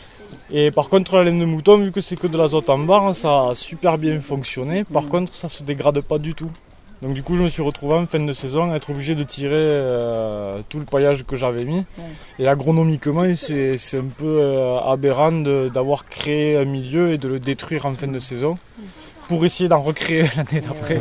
Et 0.50 0.70
par 0.70 0.88
contre, 0.88 1.16
la 1.16 1.24
laine 1.24 1.40
de 1.40 1.44
mouton, 1.44 1.78
vu 1.78 1.90
que 1.90 2.00
c'est 2.00 2.16
que 2.16 2.26
de 2.28 2.38
l'azote 2.38 2.70
en 2.70 2.78
barre, 2.78 3.14
ça 3.16 3.48
a 3.48 3.54
super 3.54 3.98
bien 3.98 4.20
fonctionné. 4.20 4.84
Par 4.84 5.04
hmm. 5.04 5.08
contre, 5.08 5.34
ça 5.34 5.48
se 5.48 5.62
dégrade 5.62 6.00
pas 6.00 6.18
du 6.18 6.34
tout. 6.34 6.50
Donc 7.02 7.12
du 7.12 7.22
coup 7.22 7.36
je 7.36 7.42
me 7.42 7.48
suis 7.48 7.62
retrouvé 7.62 7.94
en 7.94 8.06
fin 8.06 8.20
de 8.20 8.32
saison 8.32 8.72
à 8.72 8.76
être 8.76 8.90
obligé 8.90 9.14
de 9.14 9.22
tirer 9.22 9.54
euh, 9.54 10.60
tout 10.68 10.78
le 10.78 10.86
paillage 10.86 11.24
que 11.24 11.36
j'avais 11.36 11.64
mis. 11.64 11.84
Et 12.38 12.48
agronomiquement 12.48 13.26
c'est 13.34 13.76
un 13.94 14.08
peu 14.16 14.38
euh, 14.40 14.78
aberrant 14.78 15.32
d'avoir 15.32 16.06
créé 16.06 16.56
un 16.56 16.64
milieu 16.64 17.12
et 17.12 17.18
de 17.18 17.28
le 17.28 17.38
détruire 17.38 17.86
en 17.86 17.92
fin 17.92 18.08
de 18.08 18.18
saison 18.18 18.58
pour 19.28 19.44
essayer 19.44 19.68
d'en 19.68 19.80
recréer 19.80 20.22
l'année 20.36 20.64
d'après. 20.66 21.00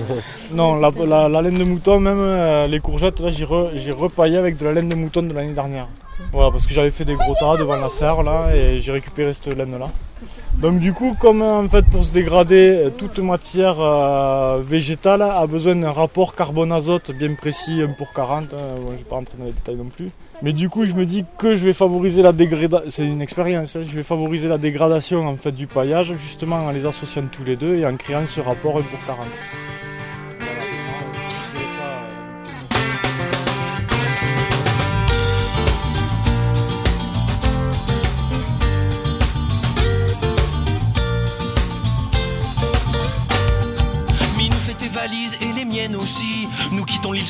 non, 0.53 0.75
la, 0.75 1.41
laine 1.41 1.59
de 1.59 1.63
mouton, 1.63 1.99
même 1.99 2.19
euh, 2.19 2.67
les 2.67 2.79
courgettes, 2.79 3.19
là 3.19 3.29
j'ai 3.29 3.91
repaillé 3.91 4.37
avec 4.37 4.57
de 4.57 4.65
la 4.65 4.73
laine 4.73 4.89
de 4.89 4.95
mouton 4.95 5.23
de 5.23 5.33
l'année 5.33 5.53
dernière. 5.53 5.87
Voilà, 6.31 6.51
parce 6.51 6.65
que 6.65 6.73
j'avais 6.73 6.91
fait 6.91 7.05
des 7.05 7.15
gros 7.15 7.35
tas 7.39 7.57
devant 7.57 7.75
la 7.75 7.89
serre 7.89 8.23
là 8.23 8.55
et 8.55 8.79
j'ai 8.81 8.91
récupéré 8.91 9.33
cette 9.33 9.47
laine 9.47 9.77
là. 9.77 9.87
Donc 10.57 10.79
du 10.79 10.93
coup, 10.93 11.15
comme 11.19 11.41
en 11.41 11.67
fait 11.67 11.85
pour 11.85 12.05
se 12.05 12.13
dégrader, 12.13 12.85
toute 12.97 13.19
matière 13.19 13.75
euh, 13.79 14.61
végétale 14.61 15.21
a 15.21 15.45
besoin 15.47 15.75
d'un 15.75 15.91
rapport 15.91 16.33
carbone-azote 16.35 17.11
bien 17.11 17.33
précis, 17.35 17.81
1 17.81 17.89
pour 17.89 18.13
40, 18.13 18.53
hein, 18.53 18.57
je 18.77 18.91
ne 18.91 18.97
vais 18.97 19.03
pas 19.03 19.15
rentrer 19.15 19.37
dans 19.37 19.45
les 19.45 19.51
détails 19.51 19.75
non 19.75 19.85
plus. 19.85 20.09
Mais 20.41 20.53
du 20.53 20.69
coup, 20.69 20.85
je 20.85 20.93
me 20.93 21.05
dis 21.05 21.25
que 21.37 21.55
je 21.55 21.65
vais 21.65 21.73
favoriser 21.73 22.21
la 22.21 22.31
dégradation, 22.31 22.89
c'est 22.89 23.05
une 23.05 23.21
expérience, 23.21 23.75
hein. 23.75 23.81
je 23.85 23.95
vais 23.95 24.03
favoriser 24.03 24.47
la 24.47 24.57
dégradation 24.57 25.27
en 25.27 25.35
fait 25.35 25.51
du 25.51 25.67
paillage 25.67 26.13
justement 26.17 26.65
en 26.65 26.71
les 26.71 26.85
associant 26.85 27.23
tous 27.29 27.43
les 27.43 27.57
deux 27.57 27.75
et 27.75 27.85
en 27.85 27.95
créant 27.97 28.25
ce 28.25 28.39
rapport 28.39 28.77
1 28.77 28.81
pour 28.83 29.05
40. 29.05 29.27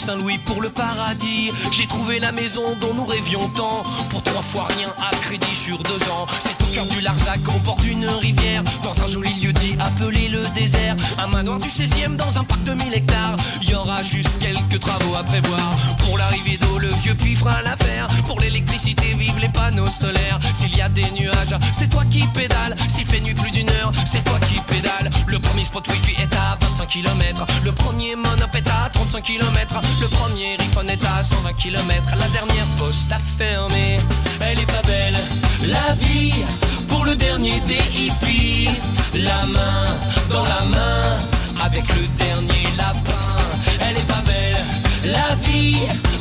Saint-Louis 0.06 0.38
pour 0.38 0.62
le 0.62 0.70
paradis. 0.70 1.52
J'ai 1.72 1.88
trouvé 1.88 2.20
la 2.20 2.32
maison 2.32 2.76
dont 2.80 2.94
nous 2.94 3.06
rêvions 3.06 3.50
tant. 3.56 3.82
Pour 4.12 4.22
trois 4.22 4.44
fois 4.44 4.68
rien 4.78 4.90
à 5.00 5.16
crédit 5.16 5.56
sur 5.56 5.80
deux 5.80 6.10
ans. 6.12 6.28
C'est 6.40 6.62
au 6.62 6.68
cœur 6.76 6.86
du 6.96 7.02
Larzac, 7.02 7.40
au 7.48 7.60
bord 7.62 7.78
d'une 7.78 8.06
rivière. 8.06 8.62
Dans 8.84 9.02
un 9.02 9.08
joli 9.08 9.34
lieu 9.40 9.52
dit 9.52 9.76
appelé 9.80 10.28
le 10.28 10.44
désert. 10.54 10.96
Un 11.18 11.26
manoir 11.26 11.58
du 11.58 11.70
16e 11.70 12.18
dans 12.18 12.38
un 12.38 12.44
parc 12.44 12.62
de 12.62 12.74
1000 12.76 12.94
hectares. 12.94 13.36
Il 13.64 13.72
y 13.72 13.74
aura 13.74 14.04
juste 14.04 14.38
quelques 14.40 14.80
travaux 14.80 15.16
à 15.16 15.24
prévoir. 15.24 15.76
Pour 15.98 16.20
l'arrivée 16.20 16.58
d'eau, 16.58 16.78
le 16.78 16.90
vieux 17.02 17.16
puits 17.16 17.36
fera 17.36 17.64
l'affaire. 17.64 18.08
Pour 18.28 18.40
l'électricité, 18.40 19.05
S'il 20.54 20.76
y 20.78 20.82
a 20.82 20.88
des 20.88 21.10
nuages, 21.12 21.56
c'est 21.74 21.90
toi 21.90 22.04
qui 22.10 22.26
pédales. 22.28 22.76
S'il 22.88 23.06
fait 23.06 23.20
nuit 23.20 23.34
plus 23.34 23.52
d'une 23.52 23.70
heure, 23.70 23.92
c'est 24.06 24.24
toi 24.24 24.40
qui 24.48 24.60
pédales. 24.62 25.12
Le 25.28 25.38
premier 25.38 25.66
spot 25.66 25.86
wifi 25.90 26.16
est 26.22 26.34
à 26.34 26.58
25 26.62 26.88
km. 26.88 27.46
Le 27.64 27.72
premier 27.74 28.16
monop 28.16 28.56
est 28.56 28.68
à 28.68 28.90
35 28.94 29.22
km. 29.22 29.80
Le 30.02 30.08
premier 30.08 30.56
iPhone 30.60 30.90
est 30.90 31.04
à 31.04 31.22
120 31.22 31.54
km. 31.54 32.04
La 32.12 32.28
dernière 32.30 32.66
poste 32.78 33.12
a 33.12 33.18
fermé. 33.18 33.98
Elle 34.40 34.60
est 34.60 34.66
pas 34.66 34.82
belle, 34.84 35.68
la 35.68 35.94
vie 35.96 36.34
pour 36.88 37.04
le 37.04 37.16
dernier 37.16 37.60
DIP. 37.68 38.70
La 39.14 39.46
main 39.46 39.86
dans 40.32 40.44
la 40.44 40.66
main 40.66 41.66
avec 41.66 41.84
le 41.90 42.08
dernier 42.18 42.64
lapin. 42.78 43.36
Elle 43.82 43.98
est 43.98 44.08
pas 44.08 44.24
belle, 44.26 45.12
la 45.12 45.36
vie 45.36 45.80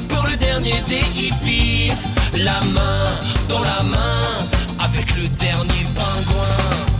pour 0.08 0.24
dernier 0.36 0.80
des 0.88 1.04
hippies. 1.20 1.92
La 2.36 2.60
main 2.72 3.04
dans 3.48 3.60
la 3.60 3.82
main 3.84 4.24
avec 4.80 5.14
le 5.14 5.28
dernier 5.28 5.84
pingouin. 5.94 6.93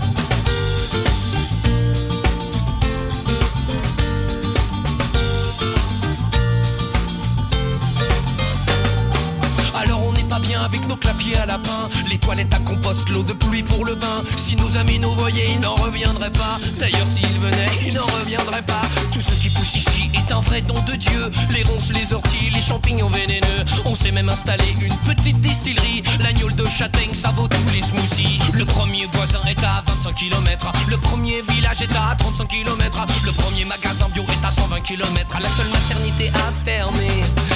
Avec 10.64 10.86
nos 10.88 10.96
clapiers 10.96 11.36
à 11.36 11.46
lapin 11.46 11.88
Les 12.10 12.18
toilettes 12.18 12.52
à 12.54 12.58
compost, 12.58 13.08
l'eau 13.10 13.22
de 13.22 13.32
pluie 13.32 13.62
pour 13.62 13.84
le 13.84 13.94
bain. 13.94 14.22
Si 14.36 14.56
nos 14.56 14.76
amis 14.76 14.98
nous 14.98 15.12
voyaient, 15.12 15.50
ils 15.50 15.60
n'en 15.60 15.74
reviendraient 15.74 16.30
pas. 16.30 16.58
D'ailleurs 16.80 17.06
s'ils 17.06 17.38
venaient, 17.40 17.70
ils 17.86 17.94
n'en 17.94 18.06
reviendraient 18.06 18.62
pas. 18.62 18.82
Tout 19.12 19.20
ce 19.20 19.34
qui 19.34 19.50
pousse 19.50 19.76
ici 19.76 20.10
est 20.14 20.32
un 20.32 20.40
vrai 20.40 20.62
don 20.62 20.74
de 20.86 20.96
Dieu. 20.96 21.30
Les 21.50 21.62
ronces, 21.62 21.92
les 21.92 22.12
orties, 22.14 22.50
les 22.52 22.62
champignons 22.62 23.10
vénéneux. 23.10 23.64
On 23.84 23.94
s'est 23.94 24.10
même 24.10 24.28
installé 24.28 24.64
une 24.80 25.14
petite 25.14 25.40
distillerie. 25.40 26.02
L'agnole 26.20 26.54
de 26.54 26.66
châtaigne, 26.66 27.14
ça 27.14 27.30
vaut 27.30 27.48
tous 27.48 27.74
les 27.74 27.82
smoothies. 27.82 28.40
Le 28.54 28.64
premier 28.64 29.06
voisin 29.12 29.42
est 29.48 29.62
à 29.62 29.82
25 29.86 30.14
km 30.14 30.72
Le 30.88 30.96
premier 30.96 31.42
village 31.42 31.82
est 31.82 31.96
à 31.96 32.14
35 32.18 32.48
km 32.48 33.04
Le 33.24 33.32
premier 33.32 33.64
magasin 33.64 34.08
bio 34.12 34.22
est 34.22 34.46
à 34.46 34.50
120 34.50 34.80
km 34.80 35.38
La 35.40 35.48
seule 35.48 35.68
maternité 35.68 36.30
a 36.34 36.64
fermé 36.64 37.08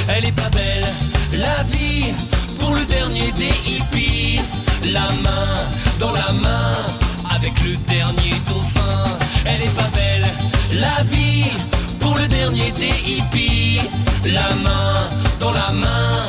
Elle 0.09 0.27
est 0.27 0.33
pas 0.33 0.51
belle, 0.51 1.41
la 1.41 1.63
vie 1.65 2.13
pour 2.69 2.77
le 2.77 2.85
dernier 2.85 3.33
des 3.33 3.55
hippies. 3.67 4.41
La 4.93 5.09
main 5.25 5.57
dans 5.99 6.13
la 6.13 6.33
main 6.33 6.75
avec 7.35 7.55
le 7.65 7.77
dernier 7.95 8.35
dauphin. 8.47 9.05
Elle 9.47 9.63
est 9.63 9.75
pas 9.75 9.91
belle, 9.95 10.29
la 10.85 11.03
vie 11.05 11.51
pour 11.99 12.15
le 12.17 12.27
dernier 12.29 12.71
des 12.73 12.95
hippies. 13.11 13.81
La 14.25 14.55
main 14.65 15.09
dans 15.41 15.53
la 15.53 15.73
main 15.73 16.28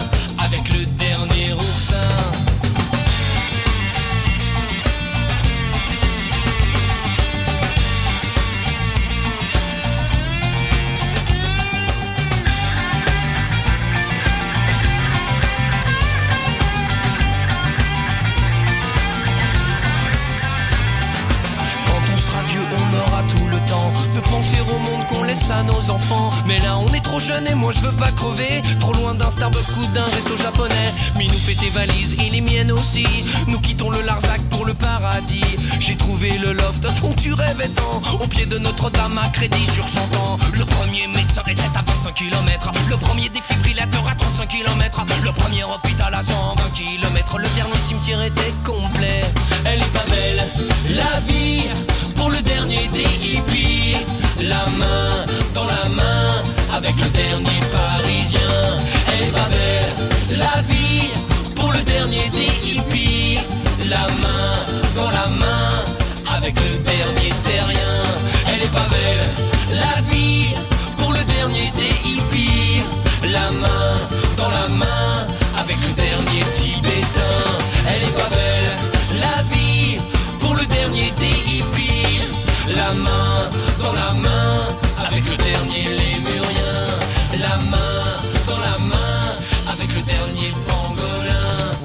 Au 37.62 38.28
pied 38.28 38.46
de 38.46 38.58
Notre-Dame 38.58 39.18
à 39.18 39.28
crédit 39.30 39.66
sur 39.66 39.86
100 39.86 40.00
ans. 40.16 40.38
Le 40.54 40.64
premier 40.64 41.08
médecin 41.08 41.42
était 41.46 41.62
à 41.76 41.82
25 41.82 42.14
km. 42.14 42.72
Le 42.90 42.96
premier 42.96 43.28
défibrillateur 43.28 44.08
à 44.08 44.16
35 44.16 44.48
km. 44.48 45.04
Le 45.26 45.32
premier 45.32 45.64
hôpital 45.66 46.14
à 46.14 46.24
120 46.24 46.70
km. 46.74 47.38
Le 47.38 47.48
dernier 47.58 47.82
cimetière 47.82 48.22
était 48.24 48.54
complet. 48.64 48.89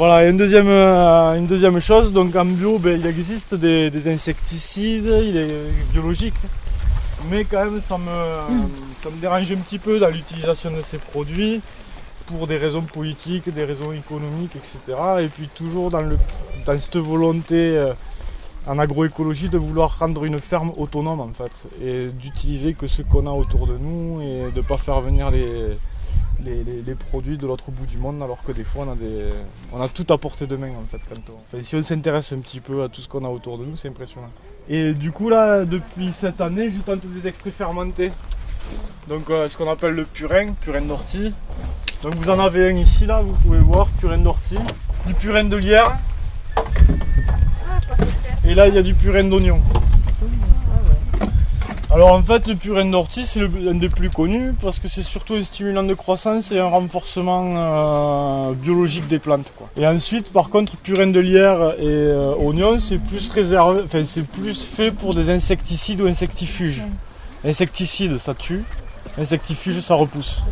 Voilà, 0.06 0.26
et 0.26 0.28
une 0.28 0.36
deuxième, 0.36 0.68
euh, 0.68 1.34
une 1.38 1.46
deuxième 1.46 1.80
chose, 1.80 2.12
donc 2.12 2.36
en 2.36 2.44
bio, 2.44 2.78
ben, 2.78 3.00
il 3.00 3.06
existe 3.06 3.54
des, 3.54 3.90
des 3.90 4.06
insecticides, 4.12 5.06
il 5.06 5.34
est 5.34 5.92
biologique, 5.94 6.34
mais 7.30 7.44
quand 7.44 7.64
même 7.64 7.80
ça 7.80 7.96
me, 7.96 8.04
ça 9.02 9.08
me 9.08 9.18
dérange 9.18 9.50
un 9.50 9.56
petit 9.56 9.78
peu 9.78 9.98
dans 9.98 10.10
l'utilisation 10.10 10.72
de 10.72 10.82
ces 10.82 10.98
produits 10.98 11.62
pour 12.26 12.46
des 12.46 12.58
raisons 12.58 12.82
politiques, 12.82 13.48
des 13.48 13.64
raisons 13.64 13.92
économiques, 13.92 14.56
etc. 14.56 14.78
Et 15.22 15.28
puis 15.28 15.48
toujours 15.48 15.90
dans, 15.90 16.02
le, 16.02 16.18
dans 16.66 16.78
cette 16.78 16.98
volonté 16.98 17.74
euh, 17.78 17.94
en 18.66 18.78
agroécologie 18.78 19.48
de 19.48 19.56
vouloir 19.56 19.98
rendre 19.98 20.26
une 20.26 20.38
ferme 20.38 20.72
autonome 20.76 21.20
en 21.20 21.32
fait, 21.32 21.64
et 21.82 22.08
d'utiliser 22.08 22.74
que 22.74 22.86
ce 22.88 23.00
qu'on 23.00 23.26
a 23.26 23.30
autour 23.30 23.66
de 23.66 23.78
nous 23.78 24.20
et 24.20 24.50
de 24.50 24.60
ne 24.60 24.66
pas 24.66 24.76
faire 24.76 25.00
venir 25.00 25.30
les, 25.30 25.70
les, 26.42 26.94
produits 26.94 27.36
de 27.36 27.46
l'autre 27.46 27.70
bout 27.70 27.86
du 27.86 27.98
monde 27.98 28.22
alors 28.22 28.42
que 28.42 28.52
des 28.52 28.64
fois 28.64 28.86
on 28.86 28.92
a, 28.92 28.94
des, 28.94 29.24
on 29.72 29.80
a 29.80 29.88
tout 29.88 30.06
à 30.12 30.18
portée 30.18 30.46
de 30.46 30.56
main 30.56 30.70
en 30.70 30.86
fait 30.86 31.00
quand 31.08 31.62
si 31.62 31.76
on 31.76 31.82
s'intéresse 31.82 32.32
un 32.32 32.38
petit 32.38 32.60
peu 32.60 32.82
à 32.82 32.88
tout 32.88 33.00
ce 33.00 33.08
qu'on 33.08 33.24
a 33.24 33.28
autour 33.28 33.58
de 33.58 33.64
nous 33.64 33.76
c'est 33.76 33.88
impressionnant. 33.88 34.30
Et 34.68 34.94
du 34.94 35.12
coup 35.12 35.28
là 35.28 35.64
depuis 35.64 36.12
cette 36.12 36.40
année 36.40 36.70
je 36.70 36.80
tente 36.80 37.04
des 37.06 37.26
extraits 37.28 37.54
fermentés. 37.54 38.10
Donc 39.08 39.28
euh, 39.30 39.48
ce 39.48 39.56
qu'on 39.56 39.70
appelle 39.70 39.94
le 39.94 40.04
purin, 40.04 40.52
purin 40.60 40.80
d'ortie. 40.80 41.32
Donc 42.02 42.14
vous 42.14 42.30
en 42.30 42.38
avez 42.38 42.70
un 42.70 42.76
ici 42.76 43.06
là, 43.06 43.22
vous 43.22 43.32
pouvez 43.32 43.58
voir, 43.58 43.88
purin 44.00 44.18
d'ortie, 44.18 44.58
du 45.06 45.14
purin 45.14 45.44
de 45.44 45.56
lierre. 45.56 45.98
Et 48.46 48.54
là 48.54 48.68
il 48.68 48.74
y 48.74 48.78
a 48.78 48.82
du 48.82 48.94
purin 48.94 49.24
d'oignon. 49.24 49.60
Alors 51.94 52.10
en 52.10 52.24
fait 52.24 52.48
le 52.48 52.56
purin 52.56 52.86
d'ortie 52.86 53.24
c'est 53.24 53.38
l'un 53.38 53.74
des 53.74 53.88
plus 53.88 54.10
connus 54.10 54.52
parce 54.60 54.80
que 54.80 54.88
c'est 54.88 55.04
surtout 55.04 55.34
un 55.34 55.44
stimulant 55.44 55.84
de 55.84 55.94
croissance 55.94 56.50
et 56.50 56.58
un 56.58 56.66
renforcement 56.66 57.54
euh, 57.56 58.52
biologique 58.52 59.06
des 59.06 59.20
plantes. 59.20 59.52
quoi. 59.56 59.68
Et 59.76 59.86
ensuite 59.86 60.32
par 60.32 60.48
contre 60.48 60.76
purin 60.76 61.06
de 61.06 61.20
lierre 61.20 61.74
et 61.78 61.84
euh, 61.84 62.34
oignon 62.34 62.80
c'est 62.80 62.98
plus 62.98 63.30
réservé, 63.30 63.82
enfin 63.84 64.02
c'est 64.02 64.26
plus 64.26 64.64
fait 64.64 64.90
pour 64.90 65.14
des 65.14 65.30
insecticides 65.30 66.00
ou 66.00 66.08
insectifuges. 66.08 66.82
Insecticide 67.44 68.18
ça 68.18 68.34
tue, 68.34 68.64
insectifuge 69.16 69.78
ça 69.78 69.94
repousse. 69.94 70.42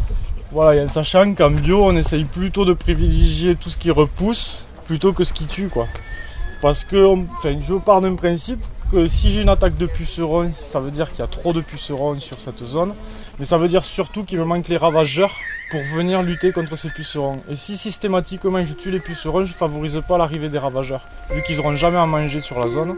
Voilà, 0.52 0.81
et 0.81 0.85
en 0.85 0.88
sachant 0.88 1.35
qu'en 1.35 1.50
bio 1.50 1.83
on 1.85 1.96
essaye 1.96 2.22
plutôt 2.22 2.64
de 2.64 2.72
privilégier 2.72 3.57
tout 3.57 3.68
ce 3.68 3.78
qui 3.78 3.90
repousse 3.90 4.64
plutôt 4.87 5.12
que 5.12 5.24
ce 5.24 5.33
qui 5.33 5.46
tue 5.46 5.66
quoi. 5.66 5.88
Parce 6.61 6.85
que 6.85 7.05
enfin, 7.05 7.57
je 7.61 7.74
pars 7.74 8.00
d'un 8.00 8.14
principe 8.14 8.62
si 9.07 9.31
j'ai 9.31 9.42
une 9.42 9.48
attaque 9.48 9.76
de 9.76 9.87
pucerons, 9.87 10.50
ça 10.50 10.81
veut 10.81 10.90
dire 10.90 11.11
qu'il 11.11 11.20
y 11.20 11.22
a 11.22 11.26
trop 11.26 11.52
de 11.52 11.61
pucerons 11.61 12.18
sur 12.20 12.40
cette 12.40 12.62
zone. 12.62 12.94
Mais 13.38 13.44
ça 13.44 13.59
veut 13.59 13.68
dire 13.68 13.85
surtout 13.85 14.24
qu'il 14.24 14.38
me 14.38 14.44
manque 14.44 14.68
les 14.68 14.76
ravageurs 14.76 15.35
pour 15.70 15.81
venir 15.96 16.22
lutter 16.22 16.52
contre 16.52 16.76
ces 16.76 16.90
pucerons. 16.90 17.40
Et 17.48 17.57
si 17.57 17.76
systématiquement 17.76 18.62
je 18.64 18.74
tue 18.74 18.90
les 18.90 19.00
pucerons, 19.00 19.44
je 19.44 19.52
favorise 19.52 20.00
pas 20.07 20.18
l'arrivée 20.18 20.50
des 20.50 20.59
ravageurs. 20.59 21.00
Vu 21.31 21.42
qu'ils 21.42 21.57
n'auront 21.57 21.74
jamais 21.74 21.96
à 21.96 22.07
manger 22.07 22.40
sur 22.40 22.61
la 22.61 22.68
zone, 22.68 22.94